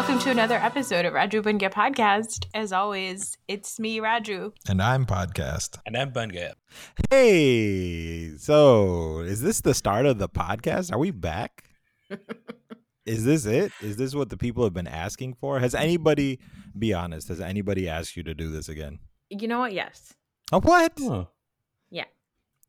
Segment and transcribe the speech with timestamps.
[0.00, 2.46] and welcome to another episode of Raju Bunga Podcast.
[2.54, 4.52] As always, it's me, Raju.
[4.66, 5.78] And I'm podcast.
[5.84, 6.54] And I'm Bungap.
[7.10, 10.90] Hey, so is this the start of the podcast?
[10.90, 11.64] Are we back?
[13.04, 13.72] is this it?
[13.82, 15.60] Is this what the people have been asking for?
[15.60, 16.38] Has anybody,
[16.78, 19.00] be honest, has anybody asked you to do this again?
[19.28, 19.74] You know what?
[19.74, 20.14] Yes.
[20.50, 20.94] Oh, what?
[21.02, 21.28] Oh.
[21.90, 22.06] Yeah.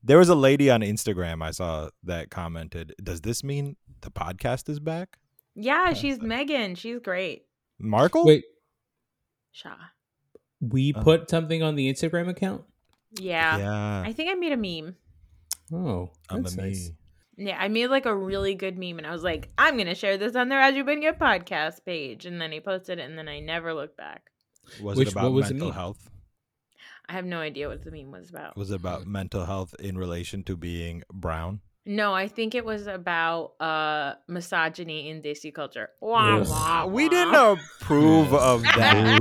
[0.04, 4.68] There was a lady on Instagram I saw that commented, Does this mean the podcast
[4.68, 5.18] is back?
[5.56, 6.76] Yeah, she's Megan.
[6.76, 7.46] She's great.
[7.80, 8.26] Markle?
[8.26, 8.44] Wait,
[9.52, 9.76] Shaw.
[10.60, 11.02] we Oh.
[11.02, 12.64] put something on the Instagram account?
[13.20, 13.58] Yeah.
[13.58, 14.04] Yeah.
[14.06, 14.96] I think I made a meme.
[15.74, 16.90] Oh, I'm that's a nice.
[17.38, 17.48] me.
[17.48, 19.96] Yeah, I made like a really good meme and I was like, I'm going to
[19.96, 22.26] share this on the Raju Bunga Podcast page.
[22.26, 24.30] And then he posted it and then I never looked back.
[24.82, 25.76] Was Which- it about was mental meme?
[25.76, 26.10] health?
[27.10, 28.56] I have no idea what the meme was about.
[28.56, 31.60] Was it about mental health in relation to being brown?
[31.86, 35.90] No, I think it was about uh misogyny in Desi culture.
[36.00, 36.48] Wah, Ugh.
[36.48, 39.20] wah, We didn't approve of that.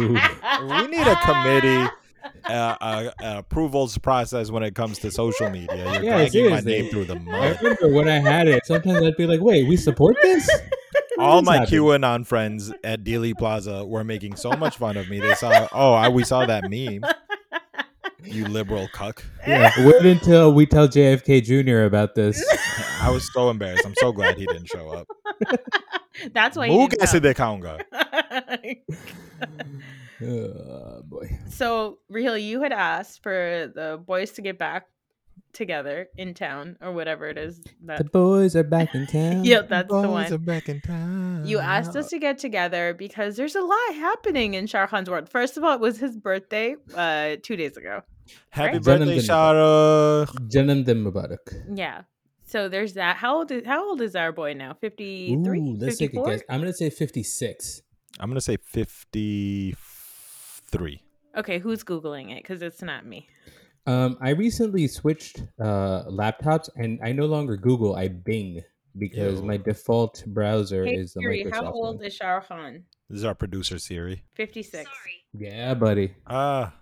[0.62, 1.90] We need a committee
[2.44, 5.74] uh, uh, uh, approvals process when it comes to social media.
[5.94, 7.34] You're Yeah, dragging my name through the mud.
[7.34, 8.66] I remember when I had it.
[8.66, 10.48] Sometimes I'd be like, "Wait, we support this?"
[11.18, 11.80] All my happening?
[11.80, 15.20] QAnon friends at Dealey Plaza were making so much fun of me.
[15.20, 17.02] They saw, oh, I, we saw that meme.
[18.24, 19.24] You liberal cuck.
[19.46, 21.84] Yeah, wait until we tell JFK Jr.
[21.84, 22.42] about this.
[23.00, 23.84] I was so embarrassed.
[23.86, 25.08] I'm so glad he didn't show up.
[26.32, 26.68] That's why.
[26.68, 27.20] he Mu didn't kaise
[30.22, 31.38] Oh boy.
[31.48, 34.86] so, Real, you had asked for the boys to get back
[35.52, 39.44] together in town or whatever it is The boys are back in town.
[39.44, 40.32] Yep, that's the Boys one.
[40.32, 41.42] are back in town.
[41.46, 45.28] you asked us to get together because there's a lot happening in Shah Khan's world.
[45.28, 48.02] First of all, it was his birthday uh two days ago.
[48.50, 48.82] Happy right?
[48.82, 50.26] birthday, Janam Shara.
[50.48, 51.76] Janam Mubarak.
[51.76, 52.02] Yeah.
[52.46, 53.16] So there's that.
[53.16, 54.74] How old is how old is our boy now?
[54.74, 55.60] 53?
[55.60, 56.42] Ooh, let's take a guess.
[56.48, 57.82] I'm gonna say 56.
[58.20, 61.02] I'm going to say 53.
[61.36, 63.28] Okay, who's googling it cuz it's not me.
[63.86, 67.96] Um, I recently switched uh laptops, and I no longer Google.
[67.96, 68.62] I Bing
[68.98, 69.46] because Yo.
[69.46, 72.04] my default browser Hey, is the Siri, Microsoft how old one.
[72.06, 72.84] is Shah Khan?
[73.08, 74.22] This is our producer, Siri.
[74.34, 74.88] 56.
[75.32, 76.14] Yeah, buddy.
[76.26, 76.74] Ah.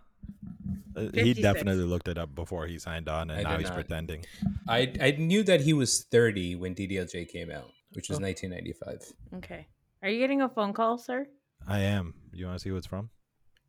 [0.97, 3.75] Uh, he definitely looked it up before he signed on, and I now he's not.
[3.75, 4.25] pretending.
[4.67, 8.23] I I knew that he was 30 when DDLJ came out, which was Oh.
[8.23, 9.13] 1995.
[9.39, 9.67] Okay.
[10.03, 11.27] Are you getting a phone call, sir?
[11.67, 12.15] I am.
[12.33, 13.11] You want to see who it's from?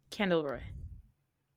[0.10, 0.62] Kendall Roy.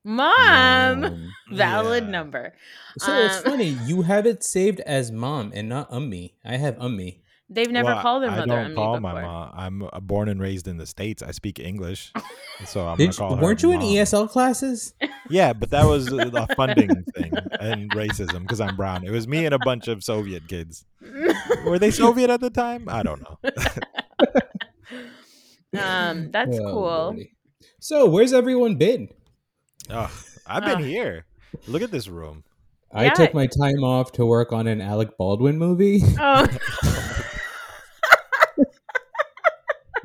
[0.03, 1.05] Mom!
[1.05, 2.09] Um, Valid Yeah.
[2.09, 2.53] number.
[2.97, 6.33] so it's Um, funny you have it saved as mom and not ummi.
[6.43, 7.19] I have ummi.
[7.49, 9.51] They've never Well, called their I don't on call me my mom.
[9.55, 11.21] I'm uh, born and raised in the states.
[11.21, 12.11] I speak English,
[12.65, 13.43] so I'm Did gonna call her.
[13.43, 13.79] weren't you in.
[13.81, 14.93] ESL classes?
[15.29, 19.03] Yeah, but that was a funding thing and racism because I'm brown.
[19.05, 20.85] It was me and a bunch of Soviet kids.
[21.65, 22.87] Were they Soviet at the time?
[22.89, 23.37] I don't know.
[25.79, 27.05] um, that's Oh, cool.
[27.07, 27.31] lordy.
[27.79, 29.09] So where's everyone been?
[29.89, 30.11] Ugh,
[30.47, 30.83] I've been Ugh.
[30.83, 31.25] here.
[31.67, 32.43] Look at this room.
[32.91, 33.13] I Yeah.
[33.13, 36.01] took my time off to work on an Alec Baldwin movie.
[36.19, 36.47] Oh.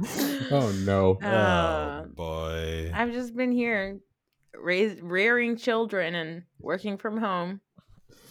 [0.50, 1.18] oh no.
[1.22, 2.90] Oh Uh, boy.
[2.94, 3.98] I've just been here,
[4.54, 7.60] raise, rearing children and working from home.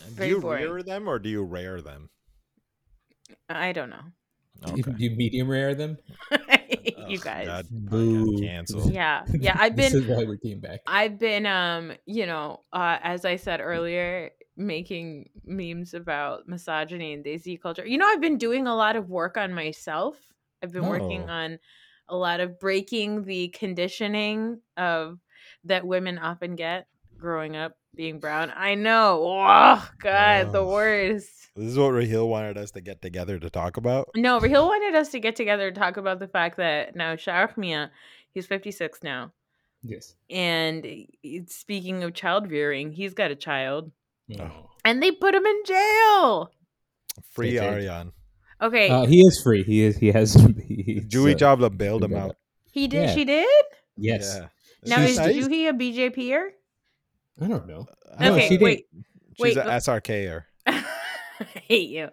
[0.07, 0.69] Do very you boring.
[0.69, 2.09] rear them or do you rare them?
[3.49, 4.03] I don't know.
[4.75, 4.93] You, Okay.
[4.97, 5.97] you medium rare them?
[7.07, 7.45] you guys.
[7.47, 8.39] God, Boo.
[8.41, 8.91] canceled.
[8.93, 9.55] Yeah, yeah.
[9.59, 10.81] I've been this been is why we came back.
[10.87, 17.23] I've been um, you know, uh as I said earlier, making memes about misogyny and
[17.23, 17.85] Desi culture.
[17.85, 20.17] You know, I've been doing a lot of work on myself.
[20.63, 21.31] I've been working Oh.
[21.33, 21.59] on
[22.09, 25.19] a lot of breaking the conditioning of
[25.65, 28.51] that women often get growing up being brown.
[28.55, 29.23] I know.
[29.25, 30.69] Oh god, the Oh.
[30.71, 31.29] worst.
[31.55, 34.09] This is what Rahil wanted us to get together to talk about.
[34.15, 37.57] No, Rahil wanted us to get together to talk about the fact that now Shark
[37.57, 37.91] Mia,
[38.31, 39.33] he's 56 now.
[39.81, 40.15] Yes.
[40.29, 40.85] And
[41.47, 43.91] speaking of child rearing, he's got a child.
[44.39, 44.69] Oh.
[44.85, 46.51] And they put him in jail.
[47.31, 47.67] Free They.
[47.67, 48.11] Aryan.
[48.61, 48.89] Okay.
[48.89, 49.63] Uh, he is free.
[49.63, 49.97] He is.
[49.97, 50.33] He has.
[50.67, 52.35] He, Juhi so- Chawla bailed him out.
[52.71, 53.15] he did yeah.
[53.15, 53.65] she did?
[53.97, 54.37] Yes.
[54.39, 54.47] Yeah.
[54.85, 55.35] Now She's is nice.
[55.35, 56.49] Juhi a BJPer?
[57.41, 57.85] I don't know.
[58.17, 58.63] I No, don't okay, she know.
[58.63, 58.85] wait.
[58.93, 60.43] She's wait, a but- SRKer.
[60.67, 60.83] I
[61.67, 62.09] hate you.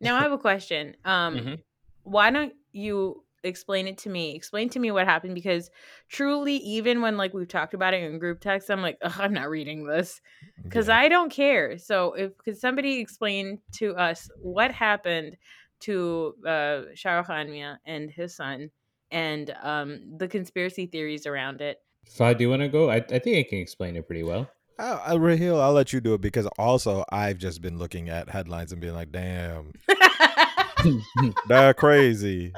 [0.00, 0.96] Now I have a question.
[1.04, 1.62] Um Mhm.
[2.02, 4.34] why don't you explain it to me?
[4.34, 5.70] Explain to me what happened because
[6.08, 9.32] truly even when like we've talked about it in group text, I'm like, Ugh, I'm
[9.32, 10.20] not reading this.
[10.62, 10.98] because Yeah.
[10.98, 11.78] I don't care.
[11.78, 15.36] So if could somebody explain to us what happened
[15.80, 18.70] to uh, Shah Rukh Khan and his son
[19.10, 21.78] and um, the conspiracy theories around it?
[22.08, 22.90] Fad, do want to go?
[22.90, 24.48] I, I think I can explain it pretty well.
[24.78, 28.28] Uh, uh, Rahil, I'll let you do it because also I've just been looking at
[28.28, 29.72] headlines and being like, damn,
[31.48, 32.52] they're crazy.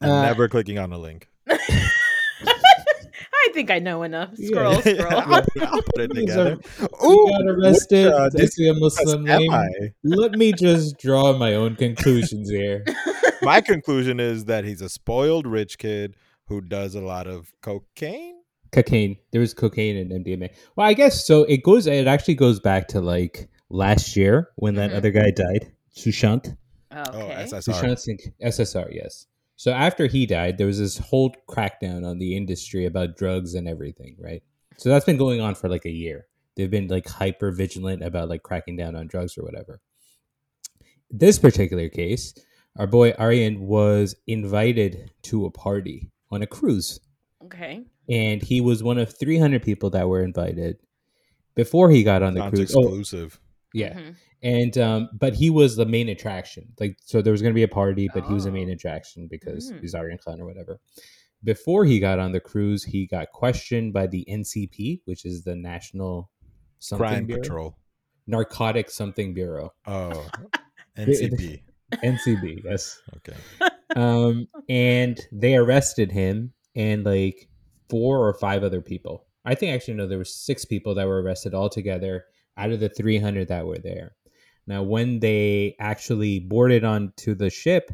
[0.00, 1.28] and Uh, never clicking on a link.
[1.50, 1.58] I
[3.52, 4.30] think I know enough.
[4.36, 4.48] Yeah.
[4.48, 5.12] Scroll, scroll.
[5.12, 6.56] I'll, I'll put it together.
[6.78, 8.06] He Ooh, got arrested.
[8.08, 9.50] uh, Actually, a Muslim name.
[9.52, 9.68] I?
[10.02, 12.84] Let me just draw my own conclusions here.
[13.42, 16.16] My conclusion is that he's a spoiled rich kid
[16.48, 18.33] who does a lot of cocaine.
[18.74, 19.16] Cocaine.
[19.30, 20.50] There was cocaine and MDMA.
[20.76, 21.44] Well, I guess so.
[21.44, 21.86] It goes.
[21.86, 24.96] It actually goes back to like last year when that Mhm.
[24.96, 26.56] other guy died, Sushant.
[26.90, 27.32] Oh, okay.
[27.44, 27.72] SSR.
[27.72, 28.88] Sushant Singh, SSR.
[28.92, 29.26] Yes.
[29.56, 33.68] So after he died, there was this whole crackdown on the industry about drugs and
[33.68, 34.42] everything, right?
[34.76, 36.26] So that's been going on for like a year.
[36.56, 39.80] They've been like hyper vigilant about like cracking down on drugs or whatever.
[41.10, 42.34] This particular case,
[42.76, 47.00] our boy Aryan was invited to a party on a cruise,
[47.44, 47.84] Okay.
[48.08, 50.78] And he was one of 300 people that were invited
[51.54, 52.74] before he got on the Sounds cruise.
[52.76, 53.40] Oh, exclusive.
[53.72, 54.14] yeah, Mhm.
[54.42, 56.72] and um, but he was the main attraction.
[56.80, 58.72] Like, so there was going to be a party, but he was the main Oh.
[58.72, 59.80] attraction because Mm.
[59.80, 60.80] he's Aryan Khan or whatever.
[61.42, 65.54] Before he got on the cruise, he got questioned by the NCP, which is the
[65.54, 66.30] National
[66.78, 67.42] something Crime Bureau?
[67.42, 67.78] Patrol.
[68.26, 70.26] Narcotic something bureau, Oh,
[70.96, 71.62] NCP.
[72.02, 72.62] NCB.
[72.64, 73.00] Yes.
[73.16, 73.36] Okay.
[73.96, 77.48] um, and they arrested him and like
[77.88, 79.26] four or five other people.
[79.44, 82.24] I think actually no, there were six people that were arrested altogether
[82.56, 84.12] out of the 300 that were there.
[84.66, 87.90] Now, when they actually boarded onto the ship,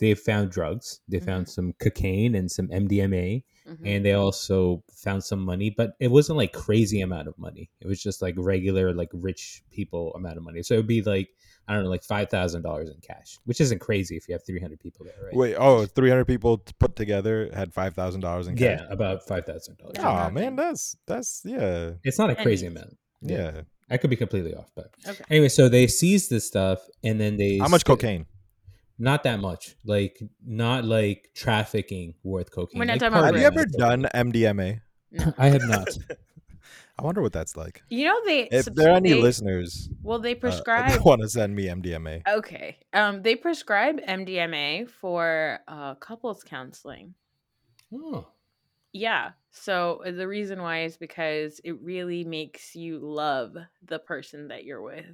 [0.00, 1.00] they found drugs.
[1.08, 3.78] They found some cocaine and some MDMA, Mhm.
[3.84, 7.70] and they also found some money, but it wasn't like crazy amount of money.
[7.80, 10.62] It was just like regular, like rich people amount of money.
[10.62, 11.28] So it would be like
[11.68, 14.44] I don't know, like five thousand dollars in cash, which isn't crazy if you have
[14.44, 15.34] three hundred people there, right?
[15.36, 18.60] Wait, oh, 300 people put together had $5,000 in cash.
[18.80, 19.94] yeah, about five thousand dollars.
[20.00, 21.92] Oh, man, that's, that's, yeah.
[22.02, 22.82] It's not a crazy Pennies.
[22.82, 22.96] amount.
[23.22, 23.60] Yeah.
[23.88, 25.22] I could be completely off, but Okay.
[25.30, 28.26] anyway, so they seized this stuff and then they How much st- cocaine?
[29.02, 32.78] Not that much, like not like trafficking worth cocaine.
[32.78, 34.80] We're not like talking about Have you ever done MDMA?
[35.38, 35.88] I have not.
[36.98, 37.82] I wonder what that's like.
[37.88, 38.42] You know they.
[38.52, 40.90] If subs- there are any they- listeners Well, they uh, prescribe.
[40.90, 42.76] that want to send me MDMA, okay.
[42.92, 47.14] Um, they prescribe MDMA for uh, couples counseling.
[47.94, 48.28] Oh,
[48.92, 49.30] Yeah.
[49.50, 54.64] So uh, the reason why is because it really makes you love the person that
[54.64, 55.06] you're with.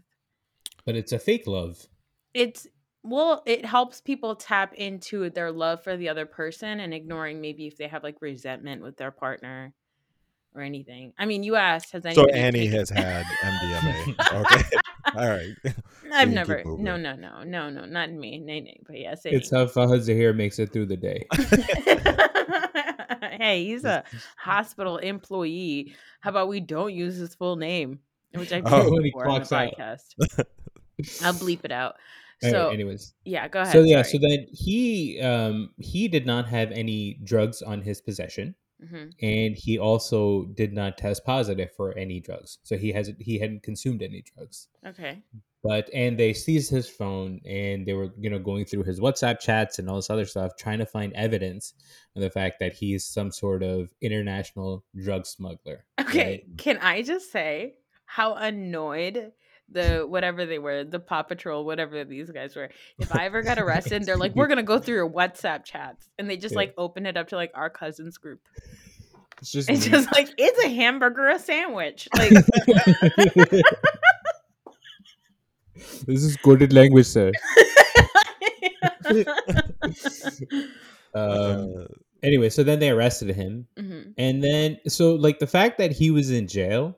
[0.84, 1.86] but it's a fake love.
[2.34, 2.66] It's
[3.08, 7.66] well, it helps people tap into their love for the other person and ignoring maybe
[7.66, 9.72] if they have like resentment with their partner
[10.54, 11.12] or anything.
[11.18, 14.14] I mean, you asked, has so Annie taken- has had MDMA.
[14.40, 14.76] okay,
[15.14, 15.54] all right.
[16.12, 16.62] I've keep never.
[16.64, 18.38] No, no, no, no, no, not me.
[18.38, 18.80] Nay, nay.
[18.86, 21.26] But yes, It's how Fahad Zahir makes it through the day.
[23.32, 24.04] hey, he's a
[24.36, 25.94] hospital employee.
[26.20, 28.00] How about we don't use his full name,
[28.34, 28.90] which I did Oh.
[28.90, 29.72] When he before on the clocks out.
[29.78, 31.24] podcast.
[31.24, 31.96] I'll bleep it out.
[32.42, 33.72] Anyway, So anyways, yeah, go ahead.
[33.72, 34.18] so yeah, sorry.
[34.20, 38.54] so then he um he did not have any drugs on his possession.
[38.84, 39.12] Mhm.
[39.22, 43.62] and he also did not test positive for any drugs so he hasn't he hadn't
[43.62, 45.22] consumed any drugs Okay.
[45.62, 49.40] but and they seized his phone and they were you know going through his whatsapp
[49.40, 51.72] chats and all this other stuff trying to find evidence
[52.16, 56.44] of the fact that he's some sort of international drug smuggler Okay.
[56.58, 59.32] Can I just say how annoyed
[59.70, 62.70] the whatever they were, the Paw Patrol, whatever these guys were.
[62.98, 66.28] If I ever got arrested, they're like, "We're gonna go through your WhatsApp chats," and
[66.30, 66.58] they just Yeah.
[66.60, 68.40] like open it up to like our cousins group.
[69.40, 72.08] it's just, It's just like it's a hamburger, a sandwich.
[72.16, 72.30] Like
[76.06, 77.30] this is coded language sir
[81.14, 81.66] um Uh,
[82.22, 84.14] anyway so then they arrested him Mhm.
[84.18, 86.96] and then so like the fact that he was in jail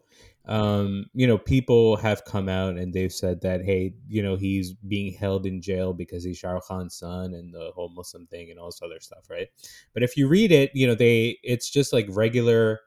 [0.49, 4.73] um you know people have come out and they've said that hey you know he's
[4.73, 8.51] being held in jail because he's Shah Rukh Khan's son and the whole Muslim thing
[8.51, 9.49] and all this other stuff right
[9.93, 12.81] but if you read it you know they it's just like regular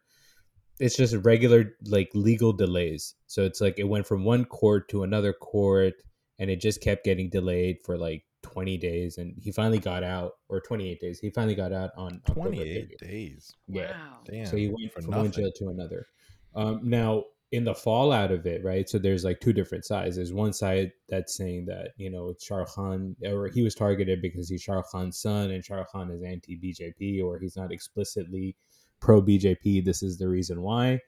[0.80, 5.04] it's just regular like legal delays so it's like it went from one court to
[5.04, 5.94] another court
[6.40, 10.34] and it just kept getting delayed for like 20 days and he finally got out
[10.50, 13.56] or 28 days he finally got out on 28 days.
[13.68, 14.18] yeah Wow.
[14.26, 14.46] Damn.
[14.48, 16.08] so he went for from one jail to another.
[16.56, 18.88] Um, now, in the fallout of it, right?
[18.90, 20.16] So there's like two different sides.
[20.16, 24.50] There's one side that's saying that you know Shah Khan, or he was targeted because
[24.50, 28.56] he's Shah Khan's son, and Shah Khan is anti BJP, or he's not explicitly
[29.00, 29.84] pro BJP.
[29.84, 31.00] This is the reason why.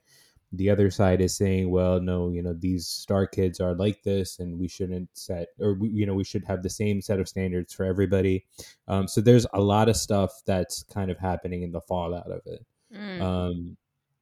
[0.56, 4.38] The other side is saying, well, no, you know, these star kids are like this,
[4.38, 7.28] and we shouldn't set, or we, you know, we should have the same set of
[7.28, 8.46] standards for everybody.
[8.88, 12.42] Um, so there's a lot of stuff that's kind of happening in the fallout of
[12.46, 12.66] it.
[12.96, 13.22] Mm.
[13.22, 13.78] Um,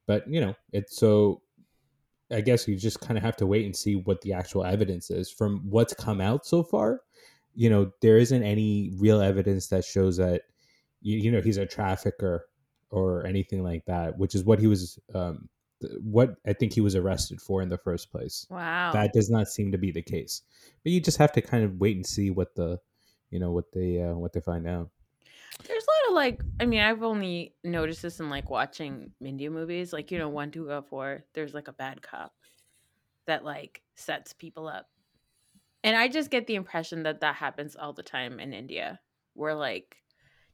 [0.06, 1.42] but you know, it's so.
[2.32, 5.10] I guess you just kind of have to wait and see what the actual evidence
[5.10, 7.00] is from what's come out so far.
[7.54, 10.42] You know, there isn't any real evidence that shows that
[11.00, 12.46] you, you know he's a trafficker
[12.90, 15.48] or anything like that, which is what he was um,
[16.02, 18.46] what I think he was arrested for in the first place.
[18.50, 18.92] Wow.
[18.92, 20.42] That does not seem to be the case.
[20.82, 22.78] But you just have to kind of wait and see what the
[23.30, 24.90] you know what they uh, what they find out.
[25.66, 29.50] There's a lot of like, I mean, I've only noticed this in like watching India
[29.50, 29.92] movies.
[29.92, 31.24] Like, you know, one, two, go four.
[31.34, 32.32] There's like a bad cop
[33.26, 34.88] that like sets people up,
[35.84, 38.98] and I just get the impression that that happens all the time in India,
[39.34, 39.96] where like,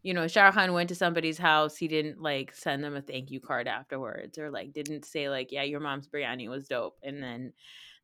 [0.02, 3.00] you know, Shah Rukh Khan went to somebody's house, he didn't like send them a
[3.00, 6.99] thank you card afterwards, or like didn't say like, yeah, your mom's biryani was dope,
[7.02, 7.55] and then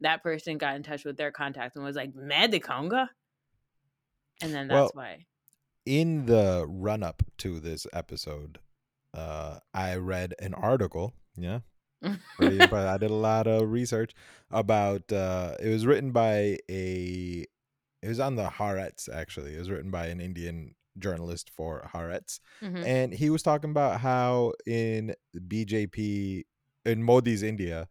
[0.01, 3.09] that person got in touch with their contact and was like, mad de conga,
[4.41, 5.27] and then that's Well, why.
[5.87, 8.59] In the run up to this episode,
[9.13, 11.15] uh, I read an article.
[11.37, 11.61] Yeah.
[12.03, 14.13] I did a lot of research
[14.51, 15.11] about.
[15.13, 17.47] Uh, it was written by a.
[18.03, 19.55] It was on the Haaretz actually.
[19.55, 22.85] It was written by an Indian journalist for Haaretz, Mhm.
[22.85, 26.45] and he was talking about how in BJP
[26.85, 27.89] in Modi's India,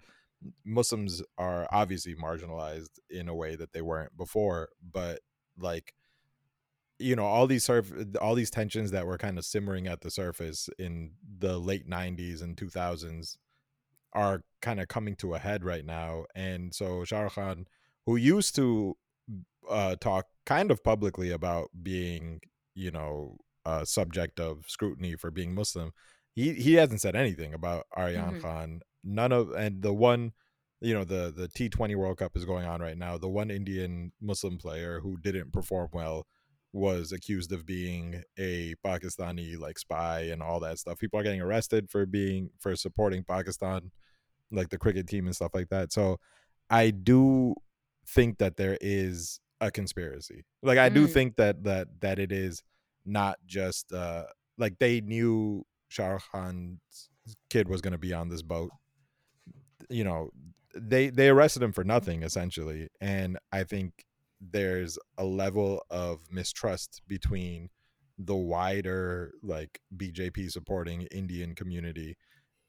[0.63, 5.21] Muslims are obviously marginalized in a way that they weren't before, but
[5.57, 5.93] like
[6.99, 10.11] you know all these surf all these tensions that were kind of simmering at the
[10.11, 13.37] surface in the late 90s and 2000s
[14.13, 17.65] are kind of coming to a head right now and so Shah Rukh Khan
[18.05, 18.95] who used to
[19.69, 22.41] uh talk kind of publicly about being
[22.75, 25.91] you know a subject of scrutiny for being muslim
[26.35, 28.41] he he hasn't said anything about Aryan Mhm.
[28.41, 30.33] Khan none of and the one
[30.81, 34.11] you know the the T20 World Cup is going on right now the one Indian
[34.21, 36.27] Muslim player who didn't perform well
[36.73, 40.97] was accused of being a Pakistani like spy and all that stuff.
[40.97, 43.91] People are getting arrested for being for supporting Pakistan,
[44.51, 45.93] like the cricket team and stuff like that.
[45.93, 46.17] So
[46.69, 47.53] I do
[48.07, 50.43] think that there is a conspiracy.
[50.63, 51.13] Like I do Mm.
[51.13, 52.63] think that that that it is
[53.05, 54.25] not just uh
[54.57, 57.09] like they knew Shah Rukh Khan's
[57.49, 58.71] kid was going to be on this boat.
[59.89, 60.29] You know,
[60.75, 64.05] they they arrested him for nothing essentially, and I think
[64.51, 67.69] there's a level of mistrust between
[68.17, 72.15] the wider like BJP supporting Indian community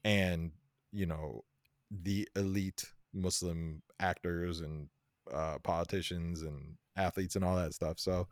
[0.03, 0.51] and
[0.91, 1.43] you know
[1.91, 4.89] the elite Muslim actors and
[5.33, 7.99] uh, politicians and athletes and all that stuff.
[7.99, 8.27] So,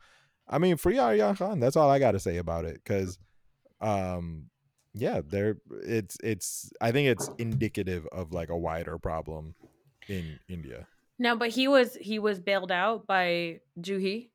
[0.47, 1.59] I mean, free Aryan Khan.
[1.59, 2.81] That's all I got to say about it.
[2.83, 3.17] Because,
[3.81, 4.50] um,
[4.93, 5.57] yeah, there.
[5.83, 6.71] It's it's.
[6.81, 9.55] I think it's indicative of like a wider problem
[10.07, 10.88] in India.
[11.24, 14.30] No, but he was he was bailed out by Juhi.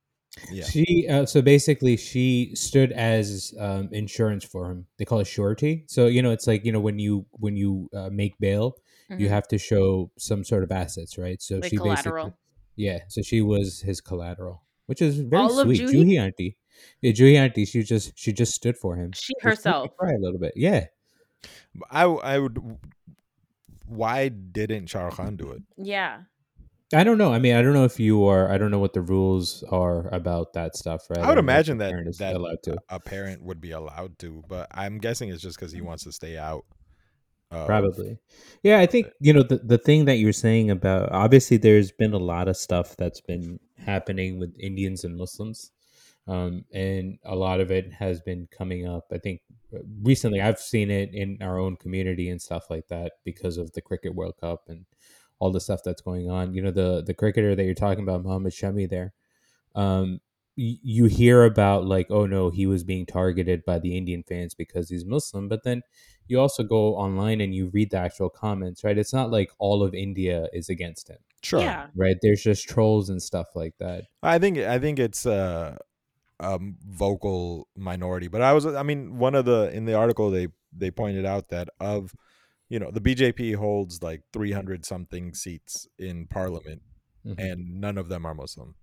[0.50, 0.64] Yeah.
[0.64, 4.86] She uh, so basically she stood as um, insurance for him.
[4.98, 5.84] They call it surety.
[5.88, 8.66] So you know it's like you know when you when you uh, make bail,
[9.10, 9.30] you Mhm.
[9.36, 11.40] have to show some sort of assets, right?
[11.42, 12.26] So Like she collateral.
[12.26, 12.38] basically
[12.86, 12.98] yeah.
[13.08, 15.80] So she was his collateral, which is very All of sweet.
[15.82, 15.94] Juhi?
[16.04, 16.56] Juhi auntie,
[17.02, 17.64] yeah, Juhi auntie.
[17.66, 19.12] She just she just stood for him.
[19.12, 19.96] She Which herself.
[19.98, 20.52] cry a little bit.
[20.56, 20.86] Yeah.
[21.90, 22.56] I I would.
[23.86, 25.62] Why didn't Shah Rukh Khan do it?
[25.76, 26.22] Yeah.
[26.94, 27.32] I don't know.
[27.34, 28.50] I mean, I don't know if you are.
[28.50, 31.18] I don't know what the rules are about that stuff, right?
[31.18, 32.78] I would if imagine that parent that allowed to.
[32.88, 36.12] a parent would be allowed to, but I'm guessing it's just because he wants to
[36.12, 36.64] stay out.
[37.50, 38.18] Probably.
[38.62, 42.12] Yeah, I think, you know, the, the thing that you're saying about obviously there's been
[42.12, 45.70] a lot of stuff that's been happening with Indians and Muslims.
[46.26, 49.06] Um, and a lot of it has been coming up.
[49.10, 49.40] I think
[49.74, 53.72] uh, recently I've seen it in our own community and stuff like that because of
[53.72, 54.84] the Cricket World Cup and
[55.38, 56.54] all the stuff that's going on.
[56.54, 59.12] You know, the the cricketer that you're talking about, Mohammed Shami there.
[59.74, 60.20] Um,
[60.56, 64.54] y- you hear about like, oh no, he was being targeted by the Indian fans
[64.54, 65.82] because he's Muslim, but then
[66.26, 68.98] you also go online and you read the actual comments, right?
[68.98, 71.60] It's not like all of India is against him, Sure.
[71.60, 71.86] Yeah.
[71.96, 72.16] right?
[72.20, 74.04] There's just trolls and stuff like that.
[74.22, 75.78] I think I think it's a,
[76.40, 80.48] a vocal minority, but I was I mean one of the in the article they
[80.76, 82.12] they pointed out that of
[82.68, 86.82] you know the BJP holds like 300 something seats in parliament
[87.26, 87.34] Mhm.
[87.38, 88.74] and none of them are Muslim.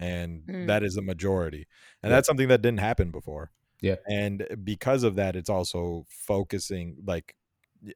[0.00, 0.66] And Mm.
[0.68, 1.66] that is a majority.
[2.02, 2.16] And Yeah.
[2.16, 3.50] that's something that didn't happen before.
[3.80, 3.96] Yeah.
[4.08, 7.34] And because of that it's also focusing like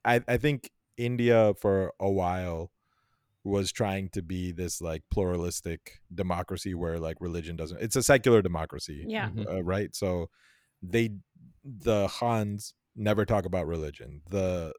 [0.05, 2.73] I I think India for a while
[3.45, 8.41] was trying to be this like pluralistic democracy where like religion doesn't it's a secular
[8.43, 9.31] democracy Yeah.
[9.31, 9.47] Mhm.
[9.49, 10.31] uh, right so
[10.83, 11.11] they
[11.65, 14.73] the Hans never talk about religion the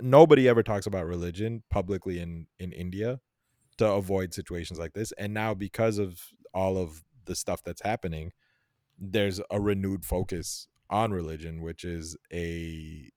[0.00, 3.20] nobody ever talks about religion publicly in in india
[3.78, 5.12] to avoid situations like this.
[5.12, 6.20] And now because of
[6.54, 8.32] all of the stuff that's happening
[8.98, 13.10] there's a renewed focus on religion which is a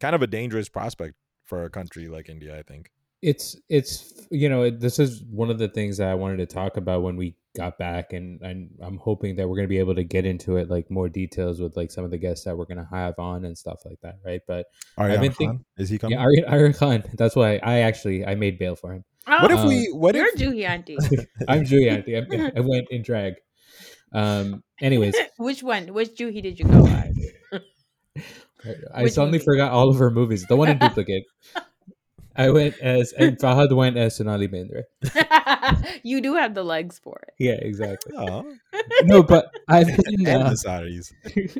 [0.00, 2.90] kind of a dangerous prospect for a country like india i think.
[3.20, 6.76] It's it's you know this is one of the things that I wanted to talk
[6.76, 9.94] about when we got back and and I'm hoping that we're going to be able
[9.96, 12.64] to get into it like more details with like some of the guests that we're
[12.72, 15.38] going to have on and stuff like that right but Aryan I've been Khan?
[15.56, 16.16] think- is he coming?
[16.18, 19.58] yeah Aryan, Aryan Khan that's why I actually I made bail for him what if
[19.58, 19.88] Oh, we?
[19.92, 20.36] What you're if?
[20.36, 20.96] Juhi auntie.
[21.48, 23.34] I'm Giuliani I, I went in drag
[24.14, 25.92] um anyways Which one?
[25.92, 27.12] Which Juhi did you go on?
[28.94, 29.44] I Which suddenly movie?
[29.44, 31.24] forgot all of her movies the one in duplicate
[32.38, 34.84] I went as and Fahad went as Sonali Bendre
[36.02, 37.34] you do have the legs for it.
[37.38, 38.46] yeah exactly Oh,
[39.04, 41.12] no but I've been, and uh, the Saudis.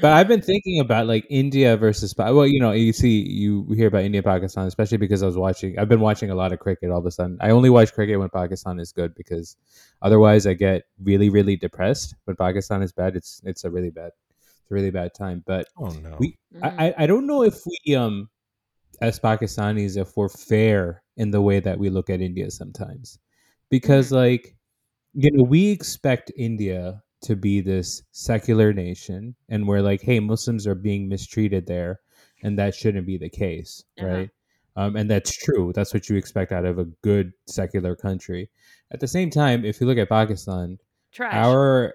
[0.00, 3.88] But I've been thinking about like India versus well, you know, you see, you hear
[3.88, 5.76] about India, Pakistan, especially because I was watching.
[5.76, 6.90] I've been watching a lot of cricket.
[6.90, 9.56] All of a sudden, I only watch cricket when Pakistan is good because
[10.00, 12.14] otherwise, I get really, really depressed.
[12.26, 15.42] When Pakistan is bad, it's it's a really bad, it's a really bad time.
[15.44, 16.14] But Oh no.
[16.20, 16.38] We-.
[16.62, 18.30] I I- I don't know if we um
[19.00, 23.18] as Pakistanis if we're fair in the way that we look at India sometimes.
[23.70, 24.56] Because like
[25.14, 30.66] you know we expect India to be this secular nation and we're like hey Muslims
[30.66, 32.00] are being mistreated there
[32.42, 34.06] and that shouldn't be the case Uh-huh.
[34.08, 34.30] right?
[34.76, 35.72] Um, and that's true.
[35.74, 38.48] That's what you expect out of a good secular country.
[38.92, 40.78] At the same time if you look at Pakistan
[41.12, 41.34] Trash.
[41.34, 41.94] our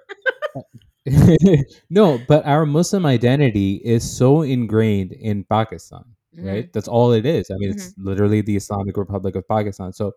[1.90, 6.46] no but our muslim identity is so ingrained in pakistan Mhm.
[6.46, 10.14] right that's all it is i mean it's literally the islamic republic of pakistan so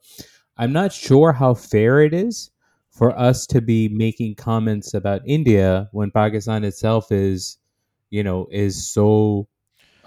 [0.57, 2.51] i'm not sure how fair it is
[2.91, 7.59] for us to be making comments about india when pakistan itself is
[8.11, 9.47] you know is so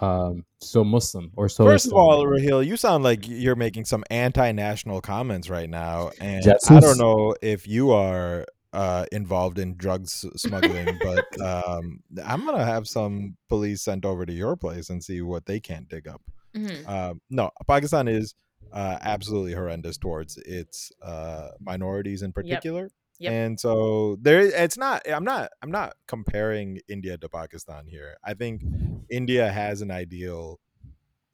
[0.02, 2.44] um so muslim or so First of all, Islamic.
[2.44, 6.72] Rahil, you sound like you're making some anti-national comments right now, and Jesus.
[6.72, 12.66] I don't know if you are uh, involved in drugs smuggling, but um, I'm gonna
[12.66, 16.22] have some police sent over to your place and see what they can't dig up.
[16.56, 16.88] Mhm.
[16.88, 18.36] Um, no, Pakistan is
[18.72, 22.90] uh, absolutely horrendous towards its uh, minorities in particular.
[23.20, 23.32] Yep.
[23.34, 28.16] And so there it's not I'm not I'm not comparing India to Pakistan here.
[28.24, 28.62] I think
[29.10, 30.60] India has an ideal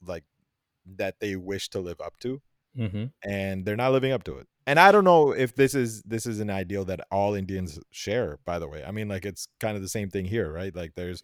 [0.04, 0.24] like
[0.96, 2.40] that they wish to live up to
[2.76, 3.12] Mhm.
[3.24, 4.48] and they're not living up to it.
[4.66, 8.38] And I don't know if this is this is an ideal that all Indians share
[8.44, 8.82] by the way.
[8.84, 10.74] I mean like it's kind of the same thing here, right?
[10.74, 11.22] Like there's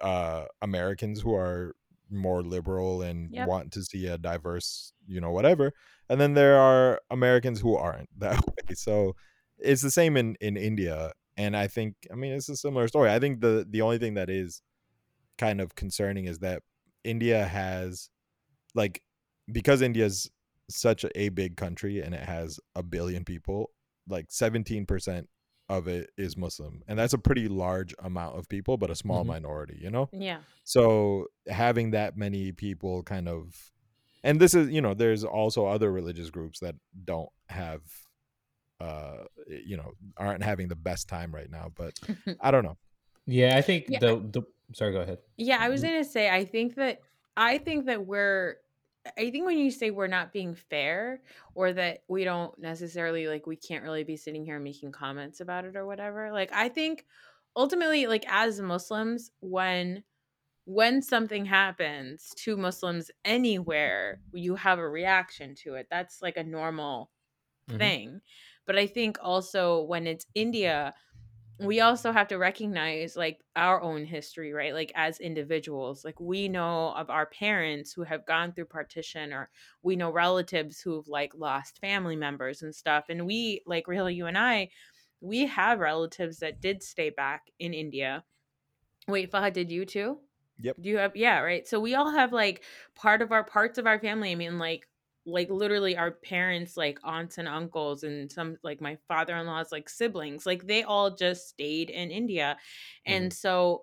[0.00, 1.74] uh Americans who are
[2.10, 3.48] more liberal and Yep.
[3.48, 5.72] want to see a diverse, you know, whatever.
[6.08, 8.74] And then there are Americans who aren't that way.
[8.74, 9.16] So
[9.58, 13.10] it's the same in in India and I think I mean it's a similar story.
[13.10, 14.62] I think the the only thing that is
[15.38, 16.62] kind of concerning is that
[17.04, 18.08] India has
[18.74, 19.02] like
[19.50, 20.30] because India's
[20.74, 23.70] such a big country and it has a billion people,
[24.08, 25.26] like 17%
[25.68, 26.82] of it is Muslim.
[26.88, 29.28] And that's a pretty large amount of people, but a small Mhm.
[29.28, 30.10] minority, you know?
[30.12, 30.40] Yeah.
[30.64, 33.70] So having that many people kind of
[34.24, 37.80] and this is, you know, there's also other religious groups that don't have
[38.80, 41.94] uh you know, aren't having the best time right now, but
[42.40, 42.76] I don't know.
[43.26, 44.42] yeah i think Yeah, the the
[44.74, 45.90] sorry go ahead Yeah, I was Mm-hmm.
[45.92, 47.00] gonna say I think that
[47.36, 48.56] I think that we're
[49.16, 51.22] I think when you say we're not being fair
[51.54, 55.64] or that we don't necessarily like we can't really be sitting here making comments about
[55.64, 57.06] it or whatever, like I think
[57.56, 60.04] ultimately like as Muslims when
[60.66, 65.88] when something happens to Muslims anywhere, you have a reaction to it.
[65.90, 67.12] That's like a normal
[67.68, 67.92] Mhm.
[67.96, 68.20] thing.
[68.66, 70.94] But I think also when it's India,
[71.64, 74.74] we also have to recognize like our own history, right?
[74.74, 79.50] Like as individuals, like we know of our parents who have gone through partition or
[79.82, 83.06] we know relatives who've like lost family members and stuff.
[83.08, 84.70] And we, like really you and I,
[85.20, 88.24] we have relatives that did stay back in India.
[89.08, 90.18] Wait, Fahad, did you too?
[90.60, 90.76] Yep.
[90.80, 91.66] Do you have yeah, right?
[91.66, 92.62] So we all have like
[92.94, 94.30] part of our parts of our family.
[94.30, 94.88] I mean, like
[95.24, 100.46] like literally our parents, like aunts and uncles, and some like my father-in-law's like siblings,
[100.46, 102.56] like they all just stayed in India.
[103.06, 103.36] And mm-hmm.
[103.36, 103.82] so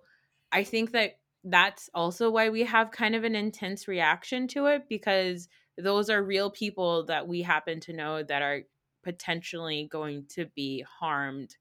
[0.51, 4.83] I think that that's also why we have kind of an intense reaction to it
[4.89, 5.47] because
[5.77, 8.61] those are real people that we happen to know that are
[9.03, 11.55] potentially going to be harmed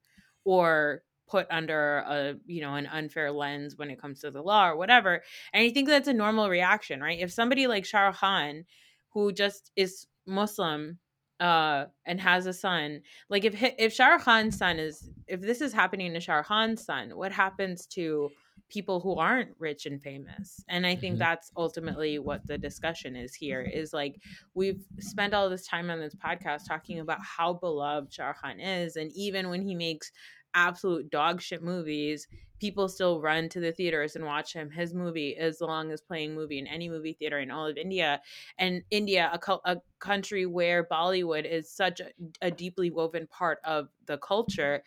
[0.44, 4.68] or put under a you know an unfair lens when it comes to the law
[4.68, 5.22] or whatever.
[5.52, 7.20] And i think that's a normal reaction right?
[7.20, 8.64] If somebody like Shah Rukh Khan
[9.12, 10.98] who just is muslim
[11.40, 15.72] uh and has a son like if if Shah Khan's son is if this is
[15.72, 18.30] happening to Shah Khan's son what happens to
[18.68, 21.20] people who aren't rich and famous and i think Mhm.
[21.20, 24.16] that's ultimately what the discussion is here is like
[24.54, 28.96] we've spent all this time on this podcast talking about how beloved Shah Khan is
[28.96, 30.10] and even when he makes
[30.54, 32.26] absolute dog shit movies,
[32.60, 34.70] people still run to the theaters and watch him.
[34.70, 38.20] His movie is the longest playing movie in any movie theater in all of India.
[38.58, 42.10] And India, a, co- a country where Bollywood is such a,
[42.42, 44.82] a deeply woven part of the culture,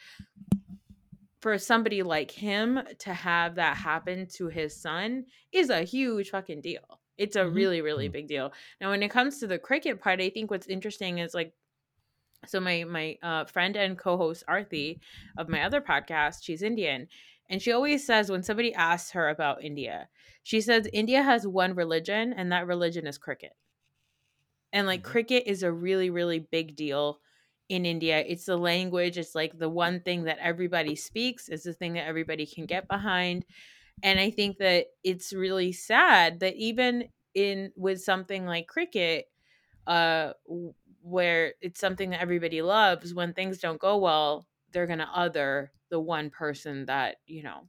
[1.41, 6.61] for somebody like him to have that happen to his son is a huge fucking
[6.61, 7.01] deal.
[7.17, 7.55] It's a Mhm.
[7.55, 8.11] really, really Mm.
[8.11, 8.53] big deal.
[8.79, 11.53] Now, when it comes to the cricket part, I think what's interesting is like,
[12.45, 14.99] so my my uh, friend and co-host Arthi
[15.37, 17.07] of my other podcast, she's Indian,
[17.49, 20.09] and she always says when somebody asks her about India,
[20.43, 23.53] she says India has one religion, and that religion is cricket.
[24.73, 25.03] And like Mhm.
[25.03, 27.19] cricket is a really, really big deal
[27.69, 28.19] in India.
[28.25, 29.17] It's the language.
[29.17, 31.49] It's like the one thing that everybody speaks.
[31.49, 33.45] It's the thing that everybody can get behind.
[34.03, 39.27] And I think that it's really sad that even in with something like cricket,
[39.87, 40.33] uh,
[41.01, 45.99] where it's something that everybody loves, when things don't go well, they're gonna other the
[45.99, 47.67] one person that you know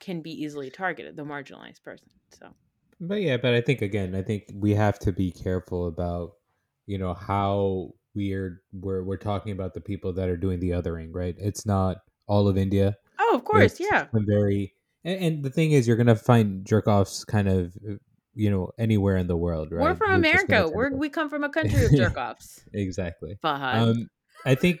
[0.00, 2.08] can be easily targeted, the marginalized person.
[2.30, 2.54] So
[3.00, 6.32] But yeah, but I think again, I think we have to be careful about,
[6.86, 11.10] you know, how we're we're we're talking about the people that are doing the othering,
[11.12, 11.34] right?
[11.38, 12.96] It's not all of India.
[13.18, 14.06] Oh, of course, It's yeah.
[14.12, 14.74] very
[15.04, 17.94] and, and the thing is, you're gonna find jerk offs kind of, uh,
[18.38, 19.82] you know, anywhere in the world, right?
[19.82, 20.76] We're from Who's just gonna America.
[20.76, 22.60] We're we come from a country of jerk offs.
[22.72, 23.36] exactly.
[23.42, 23.74] Fahad.
[23.74, 24.08] Um,
[24.46, 24.78] I think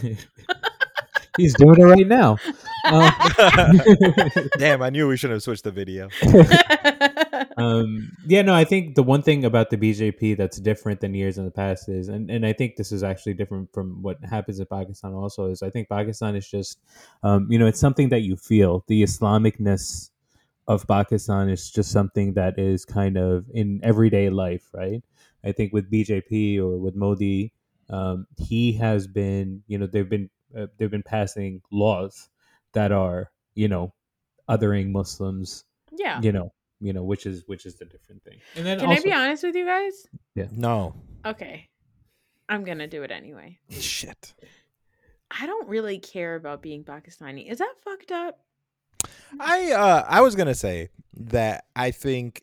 [1.36, 2.38] he's doing it right now.
[2.84, 3.10] Uh,
[4.58, 6.08] Damn, I knew we should have switched the video.
[7.56, 11.36] um, yeah, no, I think the one thing about the BJP that's different than years
[11.36, 14.60] in the past is, and, and I think this is actually different from what happens
[14.60, 16.78] in Pakistan also, is I think Pakistan is just,
[17.24, 18.84] um, you know, it's something that you feel.
[18.86, 20.10] The Islamicness
[20.68, 25.02] of Pakistan is just something that is kind of in everyday life, right?
[25.44, 27.52] I think with BJP or with Modi,
[27.88, 32.28] um, he has been, you know, they've been uh, they've been passing laws
[32.72, 33.92] that are, you know,
[34.48, 35.64] othering Muslims
[36.00, 36.20] yeah.
[36.20, 39.00] you know you know which is which is the different thing and then Can also
[39.00, 40.06] I be honest with you guys?
[40.34, 40.46] Yeah.
[40.52, 40.94] No.
[41.26, 41.68] Okay.
[42.48, 43.58] I'm gonna do it anyway.
[43.70, 44.34] Shit.
[45.30, 47.50] I don't really care about being Pakistani.
[47.50, 48.40] Is that fucked up?
[49.38, 52.42] I uh I was gonna say that I think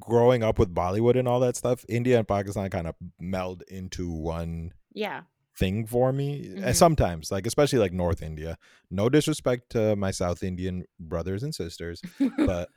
[0.00, 4.10] growing up with Bollywood and all that stuff, India and Pakistan kind of meld into
[4.10, 5.22] one Yeah.
[5.56, 6.54] thing for me.
[6.56, 6.74] Uh, Mhm.
[6.74, 8.58] Sometimes, like especially like North India.
[8.90, 12.02] No disrespect to my South Indian brothers and sisters,
[12.36, 12.68] but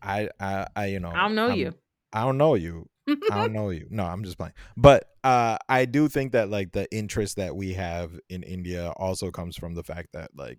[0.00, 1.74] I I, I you know I don't know I'm- you.
[2.14, 2.88] I don't know you.
[3.08, 3.86] I don't know you.
[3.90, 4.52] No, I'm just playing.
[4.76, 9.30] But uh, I do think that like the interest that we have in India also
[9.30, 10.58] comes from the fact that like,